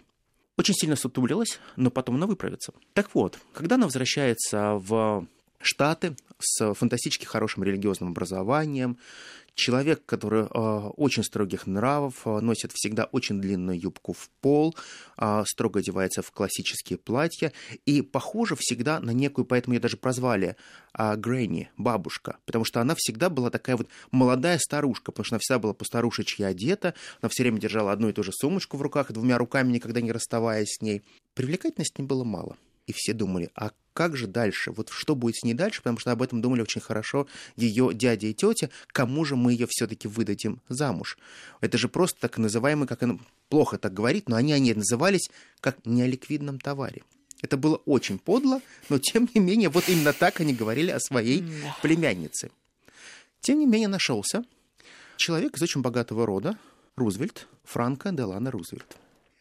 Очень 0.59 0.75
сильно 0.75 0.97
сутулилась, 0.97 1.61
но 1.77 1.88
потом 1.88 2.16
она 2.16 2.27
выправится. 2.27 2.73
Так 2.92 3.14
вот, 3.14 3.38
когда 3.53 3.77
она 3.77 3.87
возвращается 3.87 4.75
в 4.75 5.25
Штаты 5.61 6.16
с 6.40 6.75
фантастически 6.75 7.25
хорошим 7.25 7.62
религиозным 7.62 8.11
образованием, 8.11 8.99
человек, 9.59 10.07
который 10.07 10.44
э, 10.44 10.47
очень 10.97 11.23
строгих 11.23 11.66
нравов, 11.66 12.23
э, 12.25 12.40
носит 12.40 12.73
всегда 12.73 13.05
очень 13.05 13.40
длинную 13.40 13.79
юбку 13.79 14.14
в 14.14 14.31
пол, 14.40 14.75
э, 15.18 15.42
строго 15.47 15.81
одевается 15.81 16.23
в 16.23 16.31
классические 16.31 16.99
платья 16.99 17.53
и 17.85 18.01
похожа 18.01 18.57
всегда 18.57 19.01
на 19.01 19.11
некую, 19.11 19.44
поэтому 19.44 19.75
ее 19.75 19.81
даже 19.81 19.97
прозвали 19.97 20.57
Грэнни, 20.94 21.71
бабушка, 21.77 22.38
потому 22.44 22.64
что 22.64 22.81
она 22.81 22.94
всегда 22.97 23.31
была 23.31 23.51
такая 23.51 23.77
вот 23.77 23.88
молодая 24.11 24.59
старушка, 24.59 25.12
потому 25.12 25.25
что 25.25 25.37
она 25.37 25.40
всегда 25.40 25.59
была 25.61 25.75
по 25.75 25.85
старушечьи 25.85 26.44
одета, 26.44 26.94
она 27.21 27.29
все 27.29 27.42
время 27.44 27.61
держала 27.61 27.92
одну 27.92 28.09
и 28.09 28.12
ту 28.12 28.25
же 28.25 28.33
сумочку 28.33 28.77
в 28.77 28.83
руках, 28.83 29.12
двумя 29.12 29.38
руками 29.38 29.71
никогда 29.71 30.01
не 30.01 30.11
расставаясь 30.11 30.75
с 30.75 30.81
ней. 30.81 31.03
Привлекательности 31.35 32.01
не 32.01 32.07
было 32.07 32.25
мало. 32.25 32.57
И 32.87 32.92
все 32.92 33.12
думали, 33.12 33.51
а 33.55 33.73
как 33.99 34.17
же 34.17 34.29
дальше? 34.29 34.71
Вот 34.71 34.91
что 34.91 35.17
будет 35.17 35.39
с 35.39 35.43
ней 35.43 35.55
дальше? 35.55 35.83
Потому 35.83 35.99
что 35.99 36.13
об 36.13 36.23
этом 36.23 36.41
думали 36.41 36.63
очень 36.63 36.81
хорошо 36.81 37.27
ее 37.57 37.91
дядя 37.93 38.29
и 38.29 38.33
тетя. 38.33 38.71
Кому 38.93 39.25
же 39.25 39.35
мы 39.35 39.51
ее 39.51 39.67
все-таки 39.69 40.07
выдадим 40.07 40.61
замуж? 40.69 41.19
Это 41.61 41.79
же 41.79 41.89
просто 41.89 42.21
так 42.21 42.39
называемый, 42.39 42.87
как 42.87 43.03
она 43.03 43.19
плохо 43.49 43.77
так 43.77 43.93
говорит, 43.93 44.29
но 44.29 44.37
они, 44.37 44.53
они 44.53 44.73
назывались 44.73 45.29
как 45.59 45.85
неоликвидном 45.85 46.61
товаре. 46.61 47.03
Это 47.43 47.57
было 47.57 47.75
очень 47.87 48.21
подло, 48.21 48.61
но 48.89 49.01
тем 49.01 49.29
не 49.35 49.41
менее, 49.41 49.69
вот 49.69 49.89
именно 49.89 50.13
так 50.13 50.39
они 50.39 50.55
говорили 50.55 50.93
о 50.93 51.01
своей 51.01 51.43
племяннице. 51.83 52.53
Тем 53.41 53.59
не 53.59 53.67
менее, 53.67 53.89
нашелся 53.89 54.45
человек 55.17 55.57
из 55.57 55.63
очень 55.63 55.81
богатого 55.81 56.25
рода, 56.25 56.57
Рузвельт, 56.95 57.49
Франко 57.65 58.13
Делана 58.13 58.53
Рузвельт. 58.53 58.97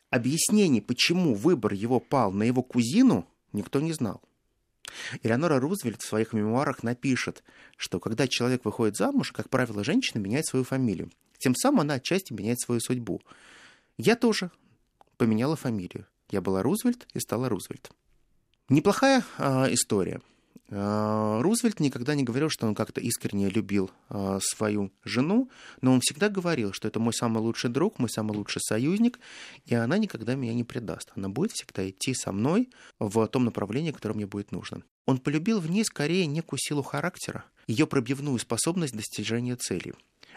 Объяснений, 0.09 0.81
почему 0.81 1.35
выбор 1.35 1.73
его 1.73 1.99
пал 1.99 2.31
на 2.31 2.41
его 2.41 2.63
кузину, 2.63 3.27
никто 3.53 3.79
не 3.81 3.93
знал. 3.93 4.19
Элеонора 5.23 5.59
Рузвельт 5.59 6.01
в 6.01 6.07
своих 6.07 6.33
мемуарах 6.33 6.83
напишет, 6.83 7.43
что 7.77 7.99
когда 7.99 8.27
человек 8.27 8.65
выходит 8.65 8.97
замуж, 8.97 9.31
как 9.31 9.49
правило, 9.49 9.83
женщина 9.83 10.19
меняет 10.19 10.45
свою 10.45 10.65
фамилию. 10.65 11.11
Тем 11.37 11.55
самым 11.55 11.81
она 11.81 11.95
отчасти 11.95 12.33
меняет 12.33 12.59
свою 12.59 12.81
судьбу. 12.81 13.21
Я 13.97 14.15
тоже 14.15 14.51
поменяла 15.17 15.55
фамилию. 15.55 16.05
Я 16.29 16.41
была 16.41 16.61
Рузвельт 16.61 17.07
и 17.13 17.19
стала 17.19 17.49
Рузвельт. 17.49 17.89
Неплохая 18.69 19.23
э, 19.37 19.73
история. 19.73 20.21
Э, 20.69 21.39
Рузвельт 21.41 21.79
никогда 21.79 22.13
не 22.15 22.23
говорил, 22.23 22.49
что 22.49 22.67
он 22.67 22.75
как-то 22.75 22.99
искренне 22.99 23.49
любил 23.49 23.89
э, 24.09 24.39
свою 24.41 24.91
жену, 25.03 25.49
но 25.81 25.93
он 25.93 26.01
всегда 26.01 26.29
говорил, 26.29 26.73
что 26.73 26.87
это 26.87 26.99
мой 26.99 27.13
самый 27.13 27.39
лучший 27.39 27.69
друг, 27.69 27.99
мой 27.99 28.09
самый 28.09 28.35
лучший 28.35 28.61
союзник, 28.61 29.19
и 29.65 29.75
она 29.75 29.97
никогда 29.97 30.35
меня 30.35 30.53
не 30.53 30.63
предаст. 30.63 31.11
Она 31.15 31.29
будет 31.29 31.51
всегда 31.53 31.89
идти 31.89 32.13
со 32.13 32.31
мной 32.31 32.69
в 32.99 33.27
том 33.27 33.45
направлении, 33.45 33.91
которое 33.91 34.15
мне 34.15 34.27
будет 34.27 34.51
нужно. 34.51 34.83
Он 35.05 35.19
полюбил 35.19 35.59
в 35.59 35.69
ней 35.69 35.85
скорее 35.85 36.25
некую 36.25 36.59
силу 36.59 36.83
характера, 36.83 37.45
ее 37.65 37.87
пробивную 37.87 38.37
способность 38.39 38.95
достижения 38.95 39.55
цели. 39.55 39.93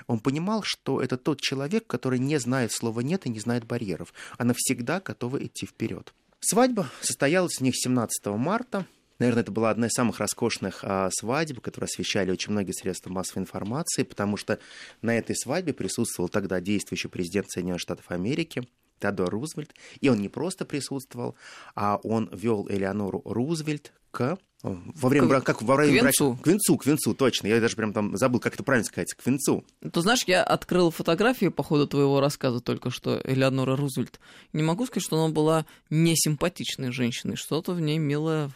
Он 0.07 0.21
понимал, 0.21 0.63
что 0.65 1.03
это 1.03 1.17
тот 1.17 1.41
человек, 1.41 1.87
который 1.87 2.19
не 2.19 2.39
знает 2.39 2.73
слова 2.73 3.01
«нет» 3.01 3.27
и 3.27 3.31
не 3.31 3.41
знает 3.41 3.67
барьеров. 3.67 4.15
Она 4.39 4.55
всегда 4.57 5.01
готова 5.01 5.45
идти 5.45 5.67
вперед. 5.67 6.15
Свадьба 6.39 6.89
состоялась 7.03 7.61
у 7.61 7.65
них 7.65 7.75
17 7.77 8.27
марта 8.27 8.87
Наверное, 9.21 9.43
это 9.43 9.53
была 9.53 9.71
одна 9.71 9.87
из 9.87 9.93
самых 9.93 10.19
роскошных 10.19 10.81
а, 10.83 11.11
свадеб, 11.13 11.61
которые 11.61 11.87
освещали 11.87 12.31
очень 12.31 12.53
многие 12.53 12.73
средства 12.73 13.11
массовой 13.11 13.43
информации, 13.43 14.03
потому 14.03 14.39
что 14.39 14.59
на 15.03 15.17
этой 15.17 15.37
свадьбе 15.37 15.75
присутствовал 15.75 16.31
тогда 16.31 16.61
действующий 16.61 17.09
президент 17.09 17.49
Соединенных 17.51 17.83
Штатов 17.83 18.07
Америки 18.09 18.67
Теодор 18.99 19.31
Рузвельт. 19.31 19.75
И 20.01 20.09
он 20.09 20.21
не 20.21 20.31
просто 20.31 20.65
присутствовал, 20.65 21.37
а 21.75 22.01
он 22.03 22.31
вел 22.33 22.67
Элеонору 22.69 23.21
Рузвельт 23.25 23.93
к 24.11 24.39
во 24.63 25.09
время, 25.09 25.41
к, 25.41 25.45
как 25.45 25.63
во 25.63 25.77
время 25.77 26.01
к 26.01 26.05
венцу. 26.05 26.31
Брака, 26.31 26.43
к 26.43 26.47
венцу, 26.47 26.77
к 26.79 26.87
венцу, 26.87 27.15
точно. 27.15 27.47
Я 27.47 27.61
даже 27.61 27.77
прям 27.77 27.93
там 27.93 28.17
забыл, 28.17 28.41
как 28.41 28.55
это 28.55 28.63
правильно 28.63 28.85
сказать, 28.87 29.13
к 29.13 29.27
венцу. 29.27 29.65
Ты 29.81 30.01
знаешь, 30.01 30.25
я 30.27 30.43
открыл 30.43 30.91
фотографии 30.91 31.49
по 31.49 31.63
ходу 31.63 31.87
твоего 31.87 32.21
рассказа 32.21 32.61
только 32.61 32.91
что, 32.91 33.21
Элеонора 33.25 33.77
Рузвельт. 33.77 34.19
Не 34.55 34.63
могу 34.63 34.87
сказать, 34.87 35.05
что 35.05 35.23
она 35.23 35.33
была 35.33 35.67
несимпатичной 35.91 36.91
женщиной. 36.91 37.37
Что-то 37.37 37.73
в 37.73 37.81
ней 37.81 37.99
милое 37.99 38.51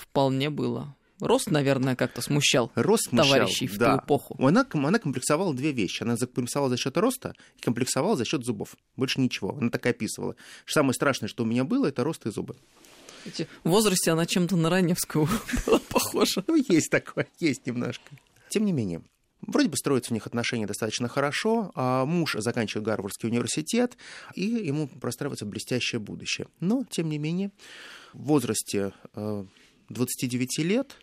вполне 0.00 0.50
было. 0.50 0.96
Рост, 1.20 1.50
наверное, 1.50 1.96
как-то 1.96 2.22
смущал 2.22 2.72
Рост 2.74 3.10
смущал, 3.10 3.26
товарищей 3.26 3.66
в 3.66 3.76
да. 3.76 3.98
ту 3.98 4.04
эпоху. 4.04 4.36
Она, 4.38 4.66
она 4.72 4.98
комплексовала 4.98 5.54
две 5.54 5.72
вещи. 5.72 6.02
Она 6.02 6.16
комплексовала 6.16 6.70
за 6.70 6.78
счет 6.78 6.96
роста 6.96 7.34
и 7.58 7.62
комплексовала 7.62 8.16
за 8.16 8.24
счет 8.24 8.44
зубов. 8.44 8.74
Больше 8.96 9.20
ничего. 9.20 9.56
Она 9.60 9.70
так 9.70 9.84
и 9.84 9.90
описывала. 9.90 10.34
Самое 10.66 10.94
страшное, 10.94 11.28
что 11.28 11.44
у 11.44 11.46
меня 11.46 11.64
было, 11.64 11.86
это 11.86 12.04
рост 12.04 12.24
и 12.26 12.30
зубы. 12.30 12.56
В 13.64 13.68
возрасте 13.68 14.12
она 14.12 14.24
чем-то 14.24 14.56
на 14.56 14.70
Раневскую 14.70 15.28
была 15.66 15.78
похожа. 15.78 16.42
Ну, 16.46 16.56
есть 16.56 16.90
такое, 16.90 17.28
есть 17.38 17.66
немножко. 17.66 18.10
Тем 18.48 18.64
не 18.64 18.72
менее, 18.72 19.02
Вроде 19.42 19.70
бы 19.70 19.76
строятся 19.76 20.12
у 20.12 20.14
них 20.14 20.26
отношения 20.26 20.66
достаточно 20.66 21.08
хорошо, 21.08 21.72
а 21.74 22.04
муж 22.04 22.36
заканчивает 22.38 22.84
Гарвардский 22.84 23.28
университет, 23.28 23.96
и 24.34 24.42
ему 24.44 24.86
простраивается 24.86 25.46
блестящее 25.46 25.98
будущее. 25.98 26.46
Но, 26.60 26.84
тем 26.84 27.08
не 27.08 27.18
менее, 27.18 27.50
в 28.12 28.24
возрасте 28.24 28.92
э, 29.14 29.44
29 29.90 30.58
лет, 30.58 30.96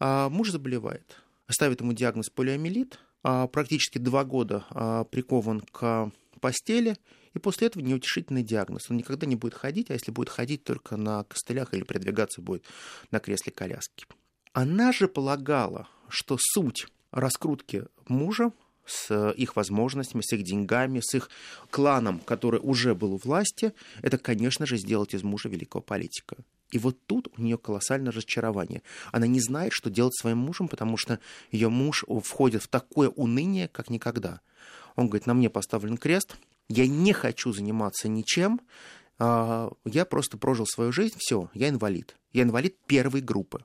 а 0.00 0.28
муж 0.28 0.50
заболевает. 0.50 1.16
Ставит 1.48 1.80
ему 1.80 1.92
диагноз 1.92 2.30
полиомиелит, 2.30 2.98
а 3.22 3.46
практически 3.46 3.98
два 3.98 4.24
года 4.24 4.64
а, 4.70 5.04
прикован 5.04 5.60
к 5.60 6.10
постели, 6.40 6.96
и 7.32 7.38
после 7.38 7.68
этого 7.68 7.82
неутешительный 7.82 8.42
диагноз. 8.42 8.90
Он 8.90 8.96
никогда 8.96 9.26
не 9.26 9.36
будет 9.36 9.54
ходить, 9.54 9.90
а 9.90 9.94
если 9.94 10.10
будет 10.10 10.28
ходить, 10.28 10.64
только 10.64 10.96
на 10.96 11.24
костылях 11.24 11.74
или 11.74 11.82
передвигаться 11.82 12.40
будет 12.40 12.64
на 13.10 13.20
кресле 13.20 13.52
коляски. 13.52 14.06
Она 14.52 14.92
же 14.92 15.08
полагала, 15.08 15.88
что 16.08 16.36
суть 16.38 16.86
раскрутки 17.10 17.86
мужа 18.08 18.52
с 18.86 19.32
их 19.32 19.56
возможностями, 19.56 20.22
с 20.22 20.32
их 20.32 20.42
деньгами, 20.42 21.00
с 21.02 21.14
их 21.14 21.30
кланом, 21.70 22.20
который 22.20 22.60
уже 22.62 22.94
был 22.94 23.14
у 23.14 23.16
власти, 23.16 23.72
это, 24.02 24.18
конечно 24.18 24.66
же, 24.66 24.76
сделать 24.76 25.14
из 25.14 25.22
мужа 25.22 25.48
великого 25.48 25.82
политика. 25.82 26.36
И 26.70 26.78
вот 26.78 26.98
тут 27.06 27.28
у 27.36 27.42
нее 27.42 27.58
колоссальное 27.58 28.12
разочарование. 28.12 28.82
Она 29.12 29.26
не 29.26 29.40
знает, 29.40 29.72
что 29.72 29.90
делать 29.90 30.16
своим 30.16 30.38
мужем, 30.38 30.68
потому 30.68 30.96
что 30.96 31.20
ее 31.50 31.68
муж 31.68 32.04
входит 32.24 32.62
в 32.62 32.68
такое 32.68 33.08
уныние, 33.10 33.68
как 33.68 33.90
никогда. 33.90 34.40
Он 34.96 35.08
говорит, 35.08 35.26
на 35.26 35.34
мне 35.34 35.50
поставлен 35.50 35.96
крест, 35.96 36.36
я 36.68 36.86
не 36.86 37.12
хочу 37.12 37.52
заниматься 37.52 38.08
ничем, 38.08 38.60
а, 39.18 39.70
я 39.84 40.04
просто 40.04 40.38
прожил 40.38 40.66
свою 40.66 40.92
жизнь, 40.92 41.16
все, 41.18 41.50
я 41.54 41.68
инвалид. 41.68 42.16
Я 42.32 42.42
инвалид 42.42 42.76
первой 42.86 43.20
группы. 43.20 43.64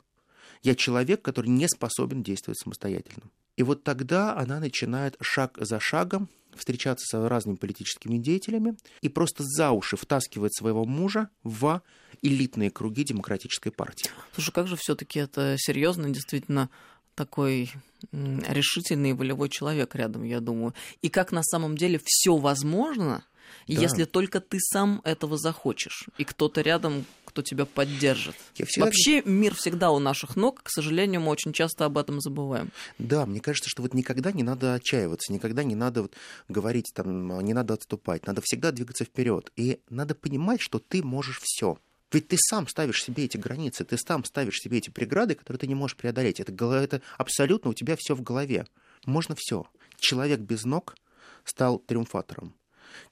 Я 0.62 0.76
человек, 0.76 1.22
который 1.22 1.48
не 1.48 1.68
способен 1.68 2.22
действовать 2.22 2.60
самостоятельно. 2.60 3.30
И 3.56 3.64
вот 3.64 3.84
тогда 3.84 4.38
она 4.38 4.60
начинает 4.60 5.16
шаг 5.22 5.58
за 5.60 5.80
шагом 5.80 6.30
встречаться 6.56 7.06
с 7.06 7.28
разными 7.28 7.56
политическими 7.56 8.18
деятелями 8.18 8.78
и 9.02 9.10
просто 9.10 9.44
за 9.44 9.72
уши 9.72 9.98
втаскивает 9.98 10.54
своего 10.54 10.86
мужа 10.86 11.30
в 11.44 11.82
элитные 12.22 12.70
круги 12.70 13.04
демократической 13.04 13.70
партии. 13.72 14.10
Слушай, 14.34 14.52
как 14.52 14.68
же 14.68 14.76
все-таки 14.76 15.20
это 15.20 15.56
серьезно, 15.58 16.10
действительно 16.10 16.70
такой 17.16 17.72
решительный 18.12 19.10
и 19.10 19.14
волевой 19.14 19.50
человек 19.50 19.96
рядом, 19.96 20.24
я 20.24 20.40
думаю. 20.40 20.74
И 21.02 21.10
как 21.10 21.32
на 21.32 21.44
самом 21.44 21.78
деле 21.78 22.00
все 22.04 22.38
возможно, 22.38 23.26
да. 23.68 23.82
если 23.82 24.06
только 24.06 24.40
ты 24.40 24.58
сам 24.60 25.02
этого 25.04 25.38
захочешь, 25.38 26.08
и 26.18 26.24
кто-то 26.24 26.62
рядом, 26.62 27.06
кто 27.30 27.42
тебя 27.42 27.66
поддержит. 27.66 28.36
Всегда... 28.54 28.86
Вообще 28.86 29.22
мир 29.24 29.56
всегда 29.56 29.92
у 29.92 30.00
наших 30.00 30.36
ног, 30.36 30.62
к 30.64 30.70
сожалению, 30.70 31.22
мы 31.22 31.32
очень 31.32 31.54
часто 31.54 31.86
об 31.86 31.98
этом 31.98 32.20
забываем. 32.20 32.72
Да, 32.98 33.26
мне 33.26 33.40
кажется, 33.40 33.70
что 33.70 33.82
вот 33.82 33.94
никогда 33.94 34.32
не 34.32 34.44
надо 34.44 34.74
отчаиваться, 34.74 35.32
никогда 35.32 35.64
не 35.64 35.76
надо 35.76 36.04
вот 36.04 36.16
говорить, 36.48 36.92
там, 36.94 37.40
не 37.42 37.54
надо 37.54 37.76
отступать, 37.76 38.26
надо 38.28 38.42
всегда 38.44 38.72
двигаться 38.72 39.06
вперед. 39.06 39.52
И 39.56 39.80
надо 39.90 40.16
понимать, 40.16 40.62
что 40.62 40.80
ты 40.80 41.04
можешь 41.04 41.40
все. 41.42 41.78
Ведь 42.12 42.28
ты 42.28 42.38
сам 42.40 42.68
ставишь 42.68 43.04
себе 43.04 43.26
эти 43.26 43.38
границы, 43.38 43.86
ты 43.86 43.98
сам 43.98 44.24
ставишь 44.26 44.60
себе 44.60 44.80
эти 44.80 44.90
преграды, 44.90 45.36
которые 45.36 45.60
ты 45.60 45.68
не 45.68 45.76
можешь 45.76 45.96
преодолеть. 45.96 46.40
Это, 46.40 46.52
это 46.52 47.02
абсолютно 47.18 47.70
у 47.70 47.74
тебя 47.74 47.96
все 47.98 48.16
в 48.16 48.24
голове. 48.24 48.66
Можно 49.06 49.36
все. 49.38 49.68
Человек 50.00 50.40
без 50.40 50.66
ног 50.66 50.96
стал 51.44 51.78
триумфатором. 51.78 52.56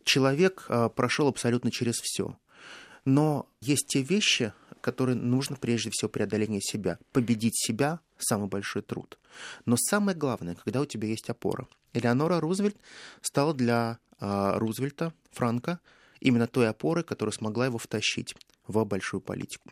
Человек 0.03 0.65
э, 0.69 0.89
прошел 0.95 1.27
абсолютно 1.27 1.69
через 1.69 1.95
все. 2.01 2.37
Но 3.07 3.47
есть 3.61 3.87
те 3.87 4.01
вещи, 4.01 4.51
которые 4.81 5.15
нужно 5.15 5.55
прежде 5.55 5.89
всего 5.91 6.09
преодоление 6.09 6.59
себя. 6.59 6.99
Победить 7.13 7.57
себя, 7.57 8.01
самый 8.17 8.49
большой 8.49 8.81
труд. 8.81 9.17
Но 9.63 9.77
самое 9.77 10.17
главное, 10.17 10.55
когда 10.55 10.81
у 10.81 10.85
тебя 10.85 11.07
есть 11.07 11.29
опора. 11.29 11.69
Элеонора 11.93 12.41
Рузвельт 12.41 12.75
стала 13.21 13.53
для 13.53 13.99
э, 14.19 14.57
Рузвельта, 14.57 15.13
Франка, 15.31 15.79
именно 16.19 16.47
той 16.47 16.67
опорой, 16.67 17.05
которая 17.05 17.31
смогла 17.31 17.67
его 17.67 17.77
втащить 17.77 18.35
в 18.67 18.83
большую 18.83 19.21
политику. 19.21 19.69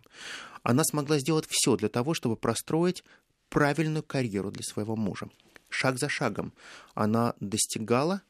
Она 0.64 0.86
смогла 0.86 1.20
сделать 1.20 1.46
все 1.50 1.76
для 1.76 1.90
того, 1.90 2.14
чтобы 2.14 2.38
простроить 2.38 3.04
правильную 3.50 4.04
карьеру 4.04 4.50
для 4.50 4.64
своего 4.64 4.96
мужа. 4.96 5.28
Шаг 5.68 6.00
за 6.00 6.08
шагом 6.08 6.54
она 6.94 7.34
достигала 7.42 8.22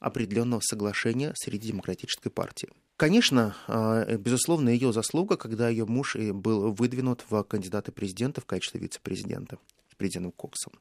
определенного 0.00 0.62
соглашения 0.64 1.32
среди 1.36 1.68
демократической 1.68 2.30
партии. 2.30 2.70
Конечно, 2.98 3.54
а, 3.68 4.16
безусловно, 4.16 4.70
ее 4.70 4.92
заслуга, 4.92 5.36
когда 5.36 5.68
ее 5.68 5.86
муж 5.86 6.16
был 6.16 6.72
выдвинут 6.72 7.24
в 7.30 7.44
кандидаты 7.44 7.92
президента 7.92 8.40
в 8.40 8.44
качестве 8.44 8.80
вице-президента 8.80 9.58
с 9.92 9.94
президентом 9.94 10.32
Коксом. 10.32 10.72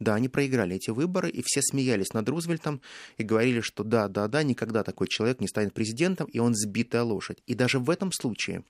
Да, 0.00 0.14
они 0.14 0.30
проиграли 0.30 0.76
эти 0.76 0.88
выборы, 0.88 1.28
и 1.28 1.42
все 1.44 1.60
смеялись 1.60 2.14
над 2.14 2.26
Рузвельтом 2.26 2.80
и 3.18 3.22
говорили, 3.22 3.60
что 3.60 3.84
да, 3.84 4.08
да, 4.08 4.28
да, 4.28 4.42
никогда 4.42 4.82
такой 4.82 5.08
человек 5.08 5.42
не 5.42 5.46
станет 5.46 5.74
президентом, 5.74 6.26
и 6.26 6.38
он 6.38 6.54
сбитая 6.54 7.02
лошадь. 7.02 7.42
И 7.46 7.54
даже 7.54 7.80
в 7.80 7.90
этом 7.90 8.12
случае 8.12 8.64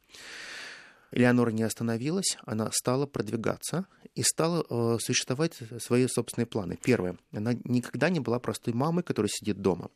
Элеонора 1.13 1.51
не 1.51 1.63
остановилась, 1.63 2.37
она 2.45 2.71
стала 2.73 3.07
продвигаться 3.07 3.87
и 4.15 4.23
стала 4.23 4.65
э, 4.69 4.99
существовать 5.01 5.59
свои 5.79 6.07
собственные 6.09 6.47
планы. 6.47 6.79
Первое, 6.83 7.17
она 7.33 7.55
никогда 7.65 8.09
не 8.09 8.21
была 8.21 8.39
простой 8.39 8.73
мамой, 8.73 9.05
которая 9.05 9.29
сидит 9.31 9.61
дома. 9.61 9.91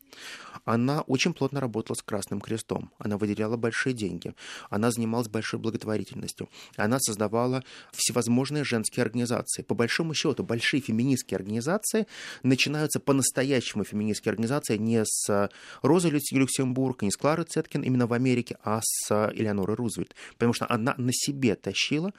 Она 0.64 1.00
очень 1.02 1.32
плотно 1.32 1.60
работала 1.60 1.96
с 1.96 2.02
Красным 2.02 2.40
Крестом, 2.40 2.92
она 2.98 3.16
выделяла 3.16 3.56
большие 3.56 3.94
деньги, 3.94 4.34
она 4.68 4.90
занималась 4.90 5.28
большой 5.28 5.58
благотворительностью, 5.58 6.48
она 6.76 6.98
создавала 7.00 7.64
всевозможные 7.92 8.64
женские 8.64 9.04
организации. 9.04 9.62
По 9.62 9.74
большому 9.74 10.12
счету, 10.12 10.44
большие 10.44 10.82
феминистские 10.82 11.36
организации 11.36 12.06
начинаются 12.42 13.00
по-настоящему 13.00 13.84
феминистские 13.84 14.30
организации 14.30 14.76
не 14.76 15.02
с 15.04 15.50
Розы 15.82 16.10
Люксембург, 16.10 17.02
не 17.02 17.10
с 17.10 17.16
Клары 17.16 17.44
Цеткин 17.44 17.82
именно 17.82 18.06
в 18.06 18.12
Америке, 18.12 18.58
а 18.62 18.80
с 18.82 19.30
Элеонорой 19.32 19.76
Рузвельт. 19.76 20.14
Потому 20.34 20.52
что 20.52 20.66
она 20.68 20.94
на 21.10 21.12
себе 21.12 21.56
тащила 21.56 22.12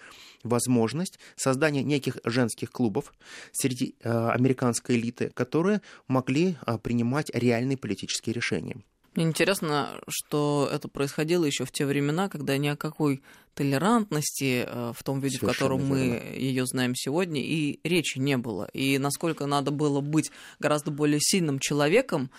возможность 0.44 1.18
создания 1.36 1.84
неких 1.84 2.18
женских 2.26 2.72
клубов 2.72 3.14
среди 3.54 3.96
э, 4.02 4.30
американской 4.30 4.98
элиты, 4.98 5.32
которые 5.34 5.82
могли 6.08 6.58
э, 6.66 6.78
принимать 6.78 7.32
реальные 7.34 7.78
политические 7.78 8.34
решения. 8.34 8.78
Мне 9.16 9.26
интересно, 9.26 10.00
что 10.08 10.70
это 10.72 10.88
происходило 10.88 11.44
еще 11.46 11.66
в 11.66 11.72
те 11.72 11.86
времена, 11.86 12.30
когда 12.30 12.58
ни 12.58 12.68
о 12.68 12.78
какой 12.78 13.22
толерантности 13.54 14.66
э, 14.66 14.94
в 14.96 15.04
том 15.04 15.20
виде, 15.20 15.38
Совершенно 15.38 15.54
в 15.54 15.58
котором 15.58 15.86
мы 15.86 15.98
ее 16.36 16.66
знаем 16.66 16.96
сегодня, 16.96 17.42
и 17.42 17.80
речи 17.84 18.20
не 18.20 18.38
было. 18.38 18.70
И 18.74 18.98
насколько 18.98 19.46
надо 19.46 19.72
было 19.72 20.02
быть 20.02 20.32
гораздо 20.60 20.92
более 20.92 21.20
сильным 21.22 21.60
человеком 21.60 22.30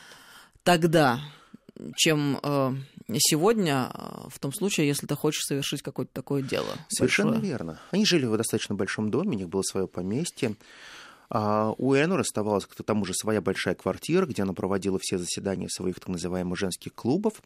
тогда, 0.65 1.21
чем 1.97 2.39
э, 2.43 2.75
сегодня, 3.19 3.91
э, 3.93 4.29
в 4.29 4.39
том 4.39 4.53
случае, 4.53 4.87
если 4.87 5.07
ты 5.07 5.15
хочешь 5.15 5.45
совершить 5.45 5.83
какое-то 5.83 6.13
такое 6.13 6.43
дело. 6.43 6.69
Совершенно 6.89 7.33
большое. 7.33 7.51
верно. 7.51 7.81
Они 7.91 8.05
жили 8.05 8.27
в 8.27 8.37
достаточно 8.37 8.75
большом 8.75 9.11
доме, 9.11 9.37
у 9.37 9.39
них 9.39 9.49
было 9.49 9.63
свое 9.63 9.87
поместье. 9.87 10.57
А 11.31 11.73
у 11.79 11.95
Энор 11.95 12.21
оставалась 12.21 12.67
к 12.67 12.75
тому 12.83 13.07
же 13.07 13.15
своя 13.15 13.41
большая 13.41 13.75
квартира, 13.75 14.27
где 14.27 14.43
она 14.43 14.53
проводила 14.53 14.99
все 15.01 15.17
заседания 15.17 15.69
своих 15.69 15.99
так 15.99 16.09
называемых 16.09 16.59
женских 16.59 16.95
клубов. 16.95 17.43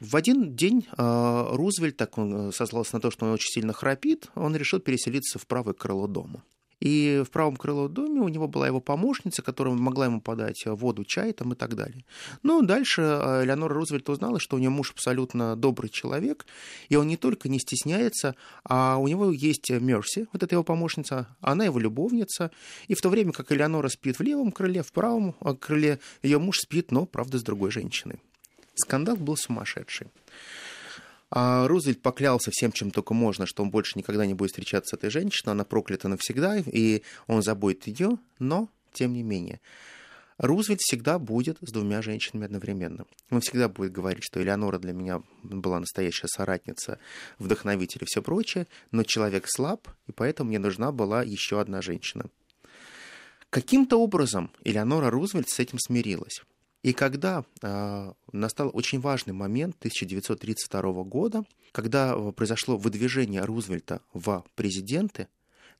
В 0.00 0.16
один 0.16 0.56
день 0.56 0.88
э, 0.96 1.46
Рузвельт, 1.52 1.98
так 1.98 2.16
он 2.16 2.52
сослался 2.52 2.94
на 2.94 3.00
то, 3.00 3.10
что 3.10 3.26
он 3.26 3.32
очень 3.32 3.50
сильно 3.50 3.74
храпит, 3.74 4.28
он 4.34 4.56
решил 4.56 4.80
переселиться 4.80 5.38
в 5.38 5.46
правое 5.46 5.74
крыло 5.74 6.06
дома. 6.06 6.42
И 6.80 7.22
в 7.26 7.30
правом 7.30 7.56
крылом 7.56 7.92
доме 7.92 8.20
у 8.20 8.28
него 8.28 8.48
была 8.48 8.66
его 8.66 8.80
помощница, 8.80 9.42
которая 9.42 9.74
могла 9.74 10.06
ему 10.06 10.20
подать 10.20 10.64
воду, 10.66 11.04
чай 11.04 11.32
там 11.32 11.52
и 11.52 11.56
так 11.56 11.74
далее. 11.74 12.04
Ну, 12.42 12.62
дальше 12.62 13.02
э, 13.02 13.44
Элеонора 13.44 13.74
Рузвельт 13.74 14.08
узнала, 14.08 14.40
что 14.40 14.56
у 14.56 14.58
нее 14.58 14.70
муж 14.70 14.90
абсолютно 14.92 15.56
добрый 15.56 15.90
человек, 15.90 16.46
и 16.88 16.96
он 16.96 17.06
не 17.06 17.16
только 17.16 17.48
не 17.48 17.58
стесняется, 17.58 18.34
а 18.64 18.96
у 18.96 19.08
него 19.08 19.30
есть 19.30 19.70
Мерси, 19.70 20.26
вот 20.32 20.42
эта 20.42 20.54
его 20.54 20.64
помощница, 20.64 21.28
она 21.40 21.64
его 21.64 21.78
любовница, 21.78 22.50
и 22.88 22.94
в 22.94 23.00
то 23.00 23.08
время 23.08 23.32
как 23.32 23.52
Элеонора 23.52 23.88
спит 23.88 24.18
в 24.18 24.22
левом 24.22 24.52
крыле, 24.52 24.82
в 24.82 24.92
правом 24.92 25.34
крыле 25.60 26.00
ее 26.22 26.38
муж 26.38 26.58
спит, 26.60 26.90
но, 26.90 27.06
правда, 27.06 27.38
с 27.38 27.42
другой 27.42 27.70
женщиной. 27.70 28.20
Скандал 28.74 29.16
был 29.16 29.36
сумасшедший. 29.36 30.08
А 31.30 31.68
Рузвельт 31.68 32.02
поклялся 32.02 32.50
всем, 32.50 32.72
чем 32.72 32.90
только 32.90 33.14
можно, 33.14 33.46
что 33.46 33.62
он 33.62 33.70
больше 33.70 33.96
никогда 33.96 34.26
не 34.26 34.34
будет 34.34 34.50
встречаться 34.50 34.96
с 34.96 34.98
этой 34.98 35.10
женщиной, 35.10 35.52
она 35.52 35.64
проклята 35.64 36.08
навсегда, 36.08 36.58
и 36.58 37.02
он 37.28 37.42
забудет 37.42 37.86
ее, 37.86 38.18
но, 38.40 38.68
тем 38.92 39.12
не 39.12 39.22
менее, 39.22 39.60
Рузвельт 40.38 40.80
всегда 40.80 41.18
будет 41.18 41.58
с 41.60 41.70
двумя 41.70 42.02
женщинами 42.02 42.46
одновременно. 42.46 43.04
Он 43.30 43.42
всегда 43.42 43.68
будет 43.68 43.92
говорить, 43.92 44.24
что 44.24 44.42
Элеонора 44.42 44.78
для 44.78 44.92
меня 44.92 45.22
была 45.42 45.78
настоящая 45.78 46.28
соратница, 46.28 46.98
вдохновитель 47.38 48.02
и 48.02 48.06
все 48.06 48.22
прочее, 48.22 48.66
но 48.90 49.04
человек 49.04 49.44
слаб, 49.46 49.86
и 50.08 50.12
поэтому 50.12 50.48
мне 50.48 50.58
нужна 50.58 50.92
была 50.92 51.22
еще 51.22 51.60
одна 51.60 51.82
женщина. 51.82 52.24
Каким-то 53.50 54.00
образом 54.00 54.50
Элеонора 54.64 55.10
Рузвельт 55.10 55.50
с 55.50 55.58
этим 55.58 55.78
смирилась. 55.78 56.42
И 56.82 56.92
когда 56.94 57.44
э, 57.60 58.12
настал 58.32 58.70
очень 58.72 59.00
важный 59.00 59.34
момент 59.34 59.76
1932 59.78 61.04
года, 61.04 61.44
когда 61.72 62.16
произошло 62.32 62.78
выдвижение 62.78 63.42
Рузвельта 63.42 64.00
в 64.14 64.44
президенты, 64.54 65.28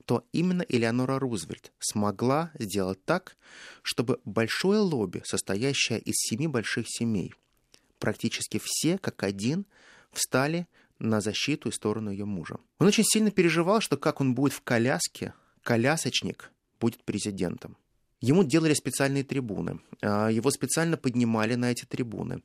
то 0.05 0.23
именно 0.31 0.63
Элеонора 0.67 1.19
Рузвельт 1.19 1.71
смогла 1.79 2.51
сделать 2.59 3.03
так, 3.05 3.35
чтобы 3.81 4.19
большое 4.25 4.79
лобби, 4.79 5.21
состоящее 5.25 5.99
из 5.99 6.15
семи 6.17 6.47
больших 6.47 6.85
семей, 6.87 7.33
практически 7.99 8.59
все 8.63 8.97
как 8.97 9.23
один 9.23 9.65
встали 10.11 10.67
на 10.99 11.19
защиту 11.21 11.69
и 11.69 11.71
сторону 11.71 12.11
ее 12.11 12.25
мужа. 12.25 12.57
Он 12.77 12.87
очень 12.87 13.03
сильно 13.03 13.31
переживал, 13.31 13.81
что 13.81 13.97
как 13.97 14.21
он 14.21 14.35
будет 14.35 14.53
в 14.53 14.61
коляске, 14.61 15.33
колясочник 15.63 16.51
будет 16.79 17.03
президентом. 17.03 17.77
Ему 18.21 18.43
делали 18.43 18.75
специальные 18.75 19.23
трибуны, 19.23 19.79
а, 20.01 20.29
его 20.29 20.51
специально 20.51 20.95
поднимали 20.95 21.55
на 21.55 21.71
эти 21.71 21.85
трибуны. 21.85 22.43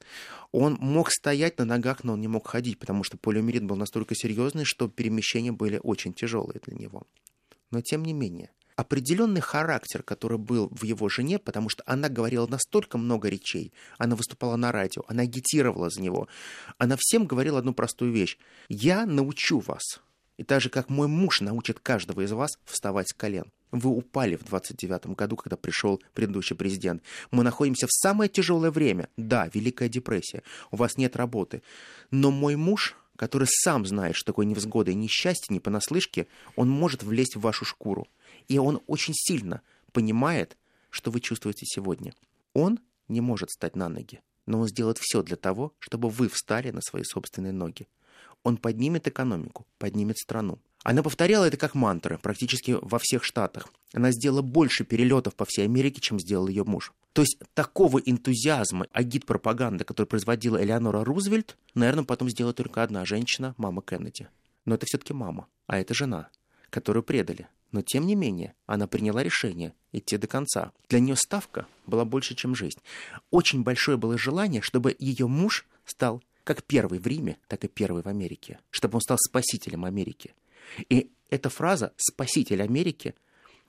Он 0.50 0.78
мог 0.80 1.10
стоять 1.10 1.58
на 1.58 1.66
ногах, 1.66 2.02
но 2.02 2.14
он 2.14 2.20
не 2.22 2.28
мог 2.28 2.48
ходить, 2.48 2.78
потому 2.78 3.04
что 3.04 3.18
полиомиелит 3.18 3.64
был 3.64 3.76
настолько 3.76 4.14
серьезный, 4.14 4.64
что 4.64 4.88
перемещения 4.88 5.52
были 5.52 5.78
очень 5.82 6.14
тяжелые 6.14 6.60
для 6.64 6.74
него. 6.76 7.02
Но 7.70 7.82
тем 7.82 8.04
не 8.06 8.14
менее, 8.14 8.50
определенный 8.74 9.42
характер, 9.42 10.02
который 10.02 10.38
был 10.38 10.68
в 10.70 10.84
его 10.84 11.10
жене, 11.10 11.38
потому 11.38 11.68
что 11.68 11.82
она 11.84 12.08
говорила 12.08 12.46
настолько 12.46 12.96
много 12.96 13.28
речей, 13.28 13.74
она 13.98 14.16
выступала 14.16 14.56
на 14.56 14.72
радио, 14.72 15.02
она 15.08 15.24
агитировала 15.24 15.90
за 15.90 16.00
него, 16.00 16.26
она 16.78 16.96
всем 16.98 17.26
говорила 17.26 17.58
одну 17.58 17.74
простую 17.74 18.12
вещь. 18.12 18.38
«Я 18.70 19.04
научу 19.04 19.58
вас, 19.60 20.00
и 20.38 20.42
так 20.42 20.62
же, 20.62 20.70
как 20.70 20.88
мой 20.88 21.06
муж 21.06 21.42
научит 21.42 21.80
каждого 21.80 22.22
из 22.22 22.32
вас 22.32 22.58
вставать 22.64 23.10
с 23.10 23.12
колен. 23.12 23.52
Вы 23.72 23.90
упали 23.90 24.36
в 24.36 24.44
29 24.44 25.08
году, 25.08 25.36
когда 25.36 25.56
пришел 25.56 26.00
предыдущий 26.14 26.56
президент. 26.56 27.02
Мы 27.30 27.42
находимся 27.42 27.86
в 27.86 27.92
самое 27.92 28.30
тяжелое 28.30 28.70
время. 28.70 29.08
Да, 29.16 29.48
Великая 29.52 29.88
депрессия. 29.88 30.42
У 30.70 30.76
вас 30.76 30.96
нет 30.96 31.16
работы. 31.16 31.62
Но 32.10 32.30
мой 32.30 32.56
муж, 32.56 32.96
который 33.16 33.48
сам 33.50 33.84
знает, 33.84 34.14
что 34.14 34.26
такое 34.26 34.46
невзгода 34.46 34.90
и 34.90 34.94
несчастье, 34.94 35.52
не 35.52 35.60
понаслышке, 35.60 36.26
он 36.54 36.70
может 36.70 37.02
влезть 37.02 37.36
в 37.36 37.40
вашу 37.40 37.64
шкуру. 37.64 38.06
И 38.48 38.58
он 38.58 38.80
очень 38.86 39.14
сильно 39.14 39.62
понимает, 39.92 40.56
что 40.90 41.10
вы 41.10 41.20
чувствуете 41.20 41.66
сегодня. 41.66 42.14
Он 42.54 42.78
не 43.08 43.20
может 43.20 43.50
встать 43.50 43.76
на 43.76 43.88
ноги, 43.88 44.20
но 44.46 44.60
он 44.60 44.68
сделает 44.68 44.98
все 44.98 45.22
для 45.22 45.36
того, 45.36 45.74
чтобы 45.78 46.08
вы 46.08 46.28
встали 46.28 46.70
на 46.70 46.80
свои 46.80 47.02
собственные 47.02 47.52
ноги. 47.52 47.88
Он 48.46 48.58
поднимет 48.58 49.08
экономику, 49.08 49.66
поднимет 49.76 50.18
страну. 50.18 50.60
Она 50.84 51.02
повторяла 51.02 51.46
это 51.46 51.56
как 51.56 51.74
мантры 51.74 52.16
практически 52.16 52.76
во 52.80 53.00
всех 53.00 53.24
штатах. 53.24 53.66
Она 53.92 54.12
сделала 54.12 54.40
больше 54.40 54.84
перелетов 54.84 55.34
по 55.34 55.44
всей 55.44 55.64
Америке, 55.64 56.00
чем 56.00 56.20
сделал 56.20 56.46
ее 56.46 56.62
муж. 56.62 56.92
То 57.12 57.22
есть 57.22 57.40
такого 57.54 57.98
энтузиазма, 57.98 58.86
агит-пропаганды, 58.92 59.82
который 59.82 60.06
производила 60.06 60.62
Элеонора 60.62 61.02
Рузвельт, 61.02 61.56
наверное, 61.74 62.04
потом 62.04 62.30
сделала 62.30 62.54
только 62.54 62.84
одна 62.84 63.04
женщина, 63.04 63.56
мама 63.56 63.82
Кеннеди. 63.82 64.28
Но 64.64 64.76
это 64.76 64.86
все-таки 64.86 65.12
мама, 65.12 65.48
а 65.66 65.80
это 65.80 65.92
жена, 65.92 66.28
которую 66.70 67.02
предали. 67.02 67.48
Но 67.72 67.82
тем 67.82 68.06
не 68.06 68.14
менее, 68.14 68.54
она 68.66 68.86
приняла 68.86 69.24
решение 69.24 69.74
идти 69.90 70.18
до 70.18 70.28
конца. 70.28 70.70
Для 70.88 71.00
нее 71.00 71.16
ставка 71.16 71.66
была 71.84 72.04
больше, 72.04 72.36
чем 72.36 72.54
жизнь. 72.54 72.78
Очень 73.32 73.64
большое 73.64 73.98
было 73.98 74.16
желание, 74.16 74.62
чтобы 74.62 74.94
ее 75.00 75.26
муж 75.26 75.66
стал 75.84 76.22
как 76.46 76.62
первый 76.62 77.00
в 77.00 77.06
Риме, 77.08 77.38
так 77.48 77.64
и 77.64 77.68
первый 77.68 78.02
в 78.02 78.06
Америке, 78.06 78.60
чтобы 78.70 78.96
он 78.96 79.00
стал 79.00 79.18
спасителем 79.18 79.84
Америки. 79.84 80.32
И 80.88 81.10
эта 81.28 81.50
фраза 81.50 81.92
«спаситель 81.96 82.62
Америки» 82.62 83.16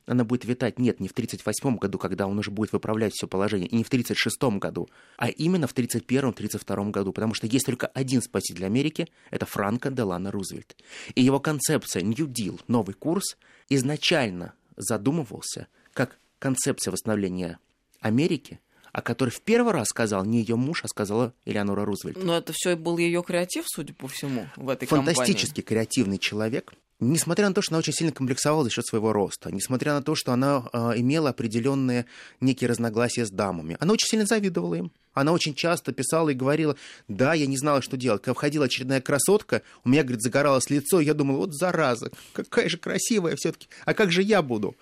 она 0.06 0.24
будет 0.24 0.46
витать 0.46 0.80
нет 0.80 1.02
не 1.02 1.10
в 1.10 1.12
1938 1.12 1.78
году, 1.80 1.98
когда 1.98 2.28
он 2.28 2.38
уже 2.40 2.50
будет 2.50 2.72
выправлять 2.72 3.14
все 3.14 3.28
положение, 3.28 3.68
и 3.68 3.76
не 3.76 3.84
в 3.84 3.88
1936 3.88 4.60
году, 4.60 4.88
а 5.18 5.28
именно 5.28 5.68
в 5.68 5.76
1931-1932 5.76 6.92
году, 6.92 7.12
потому 7.12 7.34
что 7.34 7.46
есть 7.48 7.66
только 7.66 7.88
один 7.88 8.22
спаситель 8.22 8.66
Америки, 8.66 9.10
это 9.32 9.46
Франко 9.46 9.90
Делано 9.90 10.32
Рузвельт. 10.32 10.78
И 11.16 11.22
его 11.22 11.42
концепция 11.42 12.04
New 12.04 12.28
Deal, 12.28 12.62
новый 12.68 12.94
курс, 12.94 13.38
изначально 13.68 14.54
задумывался 14.78 15.68
как 15.92 16.20
концепция 16.40 16.92
восстановления 16.92 17.60
Америки, 18.00 18.62
о 18.92 19.02
которой 19.02 19.30
в 19.30 19.42
первый 19.42 19.74
раз 19.74 19.88
сказал 19.90 20.26
не 20.26 20.40
ее 20.40 20.56
муж, 20.56 20.84
а 20.84 20.88
сказала 20.88 21.34
Элеонора 21.46 21.86
Рузвельт. 21.86 22.24
Но 22.24 22.38
это 22.38 22.54
все 22.54 22.76
был 22.76 22.98
ее 22.98 23.24
креатив, 23.24 23.66
судя 23.68 23.94
по 23.94 24.08
всему, 24.08 24.48
в 24.56 24.70
этой 24.70 24.88
Фантастически 24.88 25.62
компании. 25.62 25.68
креативный 25.68 26.18
человек. 26.18 26.74
Несмотря 27.00 27.48
на 27.48 27.54
то, 27.54 27.62
что 27.62 27.74
она 27.74 27.80
очень 27.80 27.94
сильно 27.94 28.12
комплексовала 28.12 28.64
за 28.64 28.72
счет 28.72 28.86
своего 28.88 29.14
роста, 29.14 29.52
несмотря 29.52 29.94
на 29.94 30.02
то, 30.02 30.16
что 30.16 30.32
она 30.32 30.68
э, 30.74 30.94
имела 30.96 31.30
определенные 31.30 32.08
некие 32.42 32.68
разногласия 32.68 33.24
с 33.24 33.30
дамами, 33.30 33.78
она 33.80 33.94
очень 33.94 34.08
сильно 34.08 34.26
завидовала 34.26 34.74
им. 34.74 34.92
Она 35.14 35.32
очень 35.32 35.54
часто 35.54 35.94
писала 35.94 36.30
и 36.30 36.34
говорила, 36.34 36.76
да, 37.08 37.36
я 37.36 37.46
не 37.46 37.58
знала, 37.58 37.84
что 37.84 37.98
делать. 37.98 38.24
Когда 38.24 38.34
входила 38.34 38.66
очередная 38.66 39.02
красотка, 39.02 39.62
у 39.84 39.90
меня, 39.90 40.04
говорит, 40.04 40.22
загоралось 40.24 40.70
лицо, 40.72 41.00
я 41.00 41.14
думала, 41.14 41.38
вот 41.38 41.56
зараза, 41.56 42.12
какая 42.34 42.68
же 42.68 42.78
красивая 42.78 43.36
все-таки, 43.36 43.68
а 43.86 43.94
как 43.94 44.12
же 44.12 44.24
я 44.24 44.42
буду? 44.42 44.76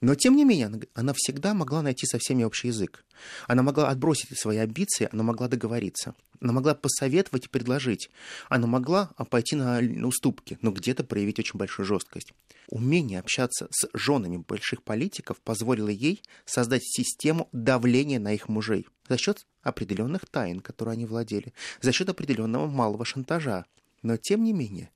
Но, 0.00 0.14
тем 0.14 0.36
не 0.36 0.44
менее, 0.44 0.70
она, 0.94 1.12
всегда 1.14 1.54
могла 1.54 1.82
найти 1.82 2.06
со 2.06 2.18
всеми 2.18 2.44
общий 2.44 2.68
язык. 2.68 3.04
Она 3.46 3.62
могла 3.62 3.88
отбросить 3.88 4.38
свои 4.38 4.58
амбиции, 4.58 5.08
она 5.12 5.22
могла 5.22 5.48
договориться. 5.48 6.14
Она 6.40 6.52
могла 6.52 6.74
посоветовать 6.74 7.46
и 7.46 7.48
предложить. 7.48 8.10
Она 8.48 8.66
могла 8.66 9.06
пойти 9.30 9.56
на 9.56 10.06
уступки, 10.06 10.58
но 10.60 10.72
где-то 10.72 11.04
проявить 11.04 11.38
очень 11.38 11.58
большую 11.58 11.86
жесткость. 11.86 12.34
Умение 12.68 13.20
общаться 13.20 13.68
с 13.70 13.88
женами 13.94 14.38
больших 14.38 14.82
политиков 14.82 15.40
позволило 15.40 15.88
ей 15.88 16.22
создать 16.44 16.84
систему 16.84 17.48
давления 17.52 18.18
на 18.18 18.34
их 18.34 18.48
мужей 18.48 18.86
за 19.08 19.16
счет 19.16 19.46
определенных 19.62 20.26
тайн, 20.26 20.60
которые 20.60 20.94
они 20.94 21.06
владели, 21.06 21.52
за 21.80 21.92
счет 21.92 22.08
определенного 22.08 22.66
малого 22.66 23.04
шантажа. 23.04 23.64
Но, 24.02 24.16
тем 24.16 24.44
не 24.44 24.52
менее, 24.52 24.90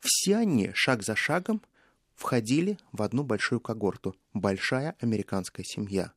все 0.00 0.36
они 0.36 0.72
шаг 0.74 1.02
за 1.02 1.16
шагом 1.16 1.62
входили 2.22 2.78
в 2.92 3.02
одну 3.02 3.24
большую 3.24 3.60
когорту– 3.60 4.14
большая 4.32 4.96
американская 5.00 5.64
семья. 5.64 6.12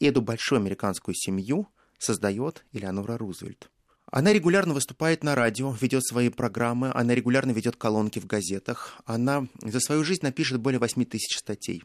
И 0.00 0.06
эту 0.06 0.20
большую 0.20 0.58
американскую 0.58 1.14
семью 1.14 1.68
создает 1.98 2.64
Элеонора 2.72 3.16
Рузвельт. 3.16 3.70
Она 4.10 4.32
регулярно 4.32 4.74
выступает 4.74 5.22
на 5.22 5.34
радио, 5.34 5.70
ведет 5.80 6.04
свои 6.04 6.28
программы, 6.28 6.90
она 6.92 7.14
регулярно 7.14 7.52
ведет 7.52 7.76
колонки 7.76 8.18
в 8.18 8.26
газетах. 8.26 9.00
Она 9.04 9.46
за 9.62 9.80
свою 9.80 10.02
жизнь 10.02 10.22
напишет 10.22 10.60
более 10.60 10.80
8 10.80 11.04
тысяч 11.04 11.38
статей. 11.38 11.84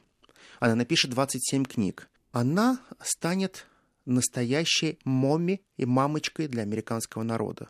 Она 0.60 0.76
напишет 0.76 1.12
27 1.12 1.66
книг. 1.66 2.10
Она 2.32 2.80
станет 3.04 3.68
настоящей 4.06 4.98
моми 5.04 5.62
и 5.78 5.86
мамочкой 5.86 6.48
для 6.48 6.63
американского 6.63 7.24
народа. 7.24 7.70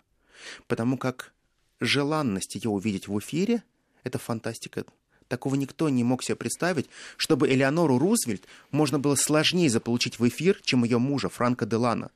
Потому 0.68 0.98
как 0.98 1.34
желанность 1.80 2.56
ее 2.56 2.70
увидеть 2.70 3.08
в 3.08 3.20
эфире– 3.20 3.64
это 4.04 4.18
фантастика 4.18 4.86
Такого 5.34 5.56
никто 5.56 5.90
не 5.90 6.04
мог 6.04 6.22
себе 6.22 6.36
представить, 6.36 6.88
чтобы 7.18 7.50
Элеонору 7.50 7.98
Рузвельт 7.98 8.44
можно 8.70 9.00
было 9.00 9.16
сложнее 9.16 9.68
заполучить 9.68 10.20
в 10.20 10.28
эфир, 10.28 10.62
чем 10.64 10.84
ее 10.84 11.00
мужа 11.00 11.28
Франка 11.28 11.66
Делана. 11.66 12.12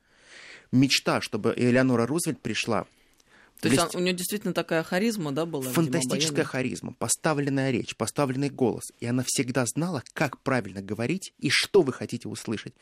Мечта, 0.70 1.20
чтобы 1.20 1.52
Элеонора 1.56 2.06
Рузвельт 2.06 2.40
пришла 2.40 2.86
то 3.60 3.68
есть 3.68 3.96
у 3.96 3.98
нее 3.98 4.14
действительно 4.14 4.52
такая 4.52 4.84
харизма, 4.84 5.32
да, 5.32 5.44
была? 5.44 5.64
Фантастическая 5.64 6.44
харизма, 6.44 6.92
поставленная 6.92 7.72
речь, 7.72 7.96
поставленный 7.96 8.50
голос. 8.50 8.84
И 9.00 9.06
она 9.06 9.24
всегда 9.26 9.66
знала, 9.66 10.04
как 10.12 10.38
правильно 10.42 10.80
говорить 10.80 11.34
и 11.40 11.50
что 11.50 11.82
вы 11.82 11.92
хотите 11.92 12.28
услышать. 12.28 12.74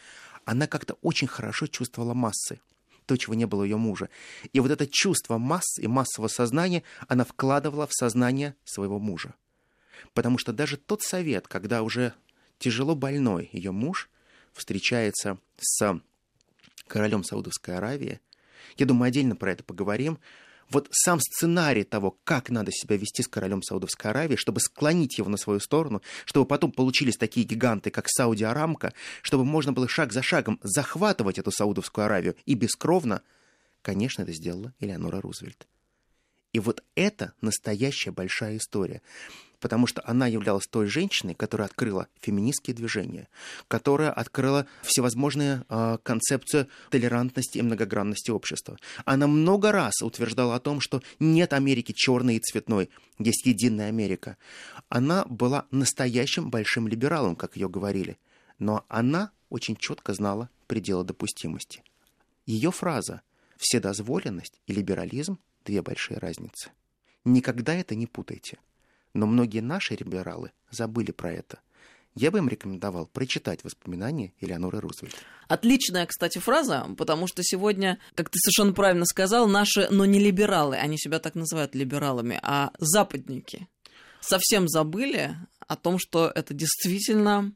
Она 0.45 0.67
как-то 0.67 0.99
очень 1.01 1.29
хорошо 1.29 1.67
чувствовала 1.67 2.13
массы. 2.13 2.61
То, 3.07 3.17
чего 3.17 3.33
не 3.33 3.47
было 3.47 3.63
у 3.63 3.65
ее 3.65 3.79
мужа. 3.79 4.11
И 4.53 4.61
вот 4.61 4.71
это 4.71 4.87
чувство 4.87 5.39
масс 5.39 5.79
и 5.79 5.87
массового 5.87 6.29
сознания 6.29 6.83
она 7.09 7.25
вкладывала 7.25 7.87
в 7.87 7.95
сознание 7.95 8.55
своего 8.65 8.99
мужа. 8.99 9.35
Потому 10.15 10.39
что 10.39 10.53
даже 10.53 10.77
тот 10.77 11.03
совет, 11.03 11.49
когда 11.49 11.83
уже 11.83 12.15
тяжело 12.59 12.95
больной 12.95 13.49
ее 13.53 13.73
муж 13.73 14.09
встречается 14.53 15.39
с 15.59 16.01
королем 16.87 17.25
Саудовской 17.25 17.77
Аравии, 17.77 18.21
я 18.77 18.87
думаю, 18.87 19.09
отдельно 19.09 19.37
про 19.37 19.53
это 19.53 19.65
поговорим, 19.65 20.19
вот 20.71 20.89
сам 20.91 21.21
сценарий 21.21 21.85
того, 21.85 22.19
как 22.25 22.51
надо 22.51 22.73
себя 22.73 22.97
вести 22.97 23.23
с 23.23 23.29
королем 23.29 23.63
Саудовской 23.63 24.11
Аравии, 24.11 24.37
чтобы 24.37 24.61
склонить 24.61 25.19
его 25.19 25.29
на 25.29 25.37
свою 25.37 25.61
сторону, 25.61 26.03
чтобы 26.25 26.47
потом 26.47 26.73
получились 26.73 27.17
такие 27.17 27.47
гиганты, 27.47 27.91
как 27.91 28.09
Сауди 28.09 28.45
Арамка, 28.45 28.93
чтобы 29.23 29.45
можно 29.45 29.73
было 29.73 29.89
шаг 29.89 30.13
за 30.13 30.23
шагом 30.23 30.59
захватывать 30.63 31.39
эту 31.39 31.51
Саудовскую 31.51 32.07
Аравию 32.07 32.37
и 32.47 32.55
бескровно, 32.55 33.23
конечно, 33.83 34.23
это 34.23 34.33
сделала 34.33 34.75
Элеонора 34.81 35.21
Рузвельт. 35.21 35.67
И 36.57 36.59
вот 36.59 36.83
это 36.95 37.35
настоящая 37.43 38.13
большая 38.13 38.57
история 38.57 39.03
потому 39.61 39.87
что 39.87 40.03
она 40.07 40.27
являлась 40.27 40.67
той 40.67 40.87
женщиной, 40.87 41.35
которая 41.35 41.67
открыла 41.67 42.09
феминистские 42.21 42.77
движения, 42.77 43.29
которая 43.69 44.13
открыла 44.13 44.67
всевозможные 44.83 45.65
э, 45.69 45.99
концепции 46.03 46.69
толерантности 46.91 47.59
и 47.59 47.63
многогранности 47.63 48.31
общества. 48.31 48.79
Она 49.07 49.27
много 49.27 49.73
раз 49.73 50.03
утверждала 50.03 50.55
о 50.55 50.61
том, 50.61 50.81
что 50.81 51.03
нет 51.19 51.53
Америки 51.53 51.93
черной 51.93 52.37
и 52.37 52.41
цветной, 52.41 52.91
есть 53.19 53.47
единая 53.47 53.89
Америка. 53.89 54.37
Она 54.89 55.25
была 55.25 55.67
настоящим 55.71 56.51
большим 56.51 56.87
либералом, 56.87 57.35
как 57.35 57.57
ее 57.57 57.69
говорили, 57.69 58.19
но 58.59 58.85
она 58.89 59.31
очень 59.49 59.77
четко 59.77 60.13
знала 60.13 60.49
пределы 60.67 61.03
допустимости. 61.05 61.83
Ее 62.45 62.71
фраза 62.71 63.23
«вседозволенность 63.57 64.61
и 64.67 64.75
либерализм– 64.75 65.39
две 65.67 65.83
большие 65.83 66.19
разницы». 66.19 66.71
Никогда 67.27 67.75
это 67.75 67.95
не 67.97 68.07
путайте. 68.07 68.59
Но 69.13 69.27
многие 69.27 69.61
наши 69.61 69.95
либералы 69.95 70.53
забыли 70.71 71.11
про 71.11 71.33
это. 71.33 71.59
Я 72.15 72.31
бы 72.31 72.39
им 72.39 72.49
рекомендовал 72.49 73.07
прочитать 73.07 73.65
воспоминания 73.65 74.33
Элеоноры 74.41 74.81
Рузвельт. 74.81 75.15
Отличная, 75.49 76.07
кстати, 76.07 76.39
фраза, 76.39 76.87
потому 76.97 77.27
что 77.27 77.43
сегодня, 77.43 77.99
как 78.15 78.31
ты 78.31 78.39
совершенно 78.39 78.73
правильно 78.73 79.05
сказал, 79.05 79.49
наши, 79.49 79.89
но 79.91 80.07
не 80.07 80.19
либералы, 80.19 80.77
они 80.77 80.97
себя 80.97 81.19
так 81.19 81.35
называют 81.35 81.75
либералами, 81.75 82.39
а 82.43 82.71
западники, 82.79 83.69
совсем 84.21 84.69
забыли 84.69 85.37
о 85.67 85.77
том, 85.77 85.99
что 85.99 86.33
это 86.35 86.55
действительно 86.55 87.53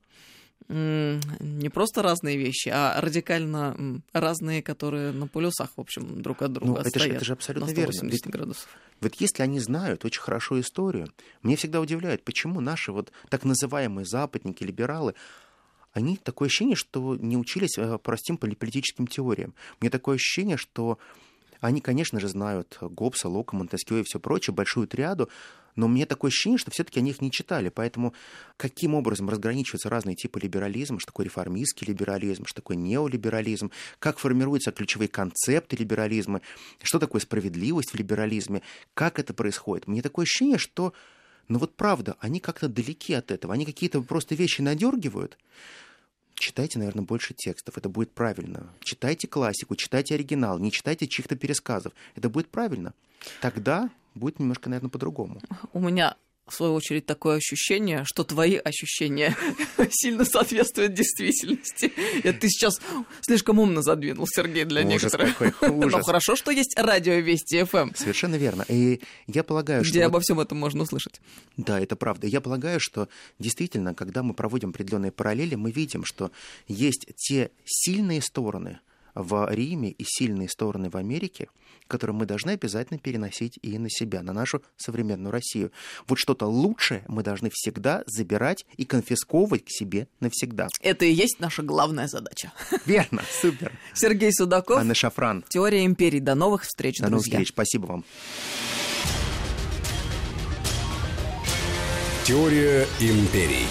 не 0.71 1.69
просто 1.69 2.03
разные 2.03 2.37
вещи, 2.37 2.69
а 2.69 3.01
радикально 3.01 4.03
разные, 4.13 4.63
которые 4.63 5.11
на 5.11 5.27
полюсах, 5.27 5.71
в 5.77 5.81
общем, 5.81 6.23
друг 6.23 6.43
от 6.43 6.53
друга 6.53 6.73
ну, 6.73 6.77
это 6.77 6.99
же, 6.99 7.09
это 7.09 7.25
же 7.25 7.33
абсолютно 7.33 7.73
верно. 7.73 8.09
Ведь, 8.09 8.27
градусов. 8.27 8.69
Вот 9.01 9.15
если 9.17 9.43
они 9.43 9.59
знают 9.59 10.05
очень 10.05 10.21
хорошо 10.21 10.61
историю, 10.61 11.09
мне 11.43 11.57
всегда 11.57 11.81
удивляет, 11.81 12.23
почему 12.23 12.61
наши 12.61 12.93
вот 12.93 13.11
так 13.29 13.45
называемые 13.45 14.05
западники, 14.05 14.63
либералы, 14.63 15.15
они 15.93 16.17
такое 16.17 16.47
ощущение, 16.47 16.77
что 16.77 17.17
не 17.17 17.37
учились 17.37 17.77
э, 17.77 17.99
простым 17.99 18.37
политическим 18.39 19.09
теориям. 19.09 19.55
Мне 19.81 19.91
такое 19.91 20.17
ощущение, 20.17 20.57
что 20.57 20.99
они, 21.61 21.81
конечно 21.81 22.21
же, 22.21 22.29
знают 22.29 22.79
Гоббса, 22.81 23.29
Лока, 23.29 23.57
Монтескио 23.57 23.99
и 23.99 24.05
все 24.05 24.21
прочее, 24.21 24.55
большую 24.55 24.87
триаду, 24.87 25.29
но 25.81 25.89
мне 25.89 26.05
такое 26.05 26.29
ощущение, 26.29 26.59
что 26.59 26.71
все-таки 26.71 27.01
они 27.01 27.09
их 27.09 27.23
не 27.23 27.31
читали. 27.31 27.71
Поэтому 27.71 28.13
каким 28.59 28.95
образом 28.95 29.31
разграничиваются 29.31 29.89
разные 29.89 30.15
типы 30.15 30.39
либерализма, 30.39 31.01
что 31.01 31.07
такое 31.07 31.25
реформистский 31.25 31.87
либерализм, 31.87 32.45
что 32.45 32.57
такое 32.57 32.77
неолиберализм, 32.77 33.71
как 33.99 34.19
формируются 34.19 34.73
ключевые 34.73 35.09
концепты 35.09 35.77
либерализма, 35.77 36.43
что 36.83 36.99
такое 36.99 37.23
справедливость 37.23 37.93
в 37.93 37.95
либерализме, 37.95 38.61
как 38.93 39.19
это 39.19 39.33
происходит. 39.33 39.87
Мне 39.87 40.03
такое 40.03 40.25
ощущение, 40.25 40.59
что 40.59 40.93
ну 41.49 41.59
вот 41.59 41.75
правда, 41.75 42.15
они 42.21 42.41
как-то 42.41 42.69
далеки 42.69 43.15
от 43.15 43.31
этого, 43.31 43.55
они 43.55 43.65
какие-то 43.65 44.03
просто 44.03 44.35
вещи 44.35 44.61
надергивают. 44.61 45.39
Читайте, 46.35 46.79
наверное, 46.79 47.05
больше 47.05 47.33
текстов, 47.33 47.79
это 47.79 47.89
будет 47.89 48.13
правильно. 48.13 48.71
Читайте 48.81 49.27
классику, 49.29 49.77
читайте 49.77 50.15
оригинал, 50.15 50.59
не 50.59 50.71
читайте 50.71 51.07
чьих-то 51.07 51.37
пересказов. 51.37 51.95
Это 52.17 52.29
будет 52.29 52.49
правильно. 52.49 52.93
Тогда 53.41 53.91
будет 54.15 54.39
немножко, 54.39 54.69
наверное, 54.69 54.91
по-другому. 54.91 55.41
У 55.73 55.81
меня 55.81 56.17
в 56.51 56.55
свою 56.55 56.75
очередь, 56.75 57.07
такое 57.07 57.37
ощущение, 57.37 58.05
что 58.05 58.25
твои 58.25 58.57
ощущения 58.57 59.37
сильно 59.91 60.25
соответствуют 60.25 60.95
действительности. 60.95 61.93
Это 62.25 62.41
ты 62.41 62.49
сейчас 62.49 62.81
слишком 63.23 63.59
умно 63.59 63.83
задвинул, 63.83 64.27
Сергей, 64.27 64.65
для 64.65 64.83
ужас 64.83 64.91
некоторых. 64.91 65.39
Какой, 65.39 65.69
ужас. 65.71 65.93
Но 65.93 66.03
хорошо, 66.03 66.37
что 66.37 66.51
есть 66.51 66.77
радио 66.77 67.15
Вести 67.15 67.63
ФМ. 67.63 67.77
Эм. 67.77 67.95
Совершенно 67.95 68.35
верно. 68.35 68.65
И 68.69 69.01
я 69.27 69.45
полагаю, 69.45 69.83
Где 69.83 70.01
что... 70.01 70.07
обо 70.07 70.21
всем 70.21 70.41
этом 70.41 70.59
можно 70.59 70.83
услышать. 70.83 71.21
Да, 71.57 71.81
это 71.81 71.97
правда. 71.97 72.27
Я 72.27 72.41
полагаю, 72.41 72.81
что 72.81 73.09
действительно, 73.39 73.95
когда 73.95 74.23
мы 74.23 74.35
проводим 74.35 74.71
определенные 74.71 75.13
параллели, 75.13 75.55
мы 75.55 75.71
видим, 75.71 76.05
что 76.05 76.31
есть 76.67 77.07
те 77.17 77.51
сильные 77.65 78.21
стороны, 78.21 78.81
в 79.15 79.49
Риме 79.51 79.91
и 79.91 80.05
сильные 80.07 80.49
стороны 80.49 80.91
в 80.91 80.97
Америке, 80.97 81.49
которые 81.87 82.17
мы 82.17 82.27
должны 82.27 82.51
обязательно 82.51 82.99
переносить 82.99 83.59
и 83.63 83.79
на 83.79 83.91
себя, 83.91 84.23
на 84.23 84.33
нашу 84.33 84.63
современную 84.77 85.33
Россию. 85.33 85.73
Вот 86.07 86.19
что-то 86.19 86.47
лучшее 86.47 87.05
мы 87.09 87.23
должны 87.23 87.51
всегда 87.53 88.03
забирать 88.07 88.65
и 88.77 88.85
конфисковывать 88.85 89.65
к 89.65 89.71
себе 89.71 90.09
навсегда. 90.21 90.69
Это 90.81 91.05
и 91.05 91.13
есть 91.13 91.41
наша 91.41 91.63
главная 91.63 92.07
задача. 92.07 92.53
Верно, 92.87 93.23
супер. 93.41 93.73
Сергей 93.95 94.33
Судаков. 94.33 94.79
Анна 94.79 94.95
Шафран. 94.95 95.45
Теория 95.49 95.85
империи. 95.85 96.21
До 96.21 96.35
новых 96.35 96.63
встреч, 96.63 96.99
До 96.99 97.09
друзья. 97.09 97.35
новых 97.35 97.47
встреч. 97.47 97.49
Спасибо 97.49 97.87
вам. 97.87 98.05
Теория 102.25 102.87
империй. 103.01 103.67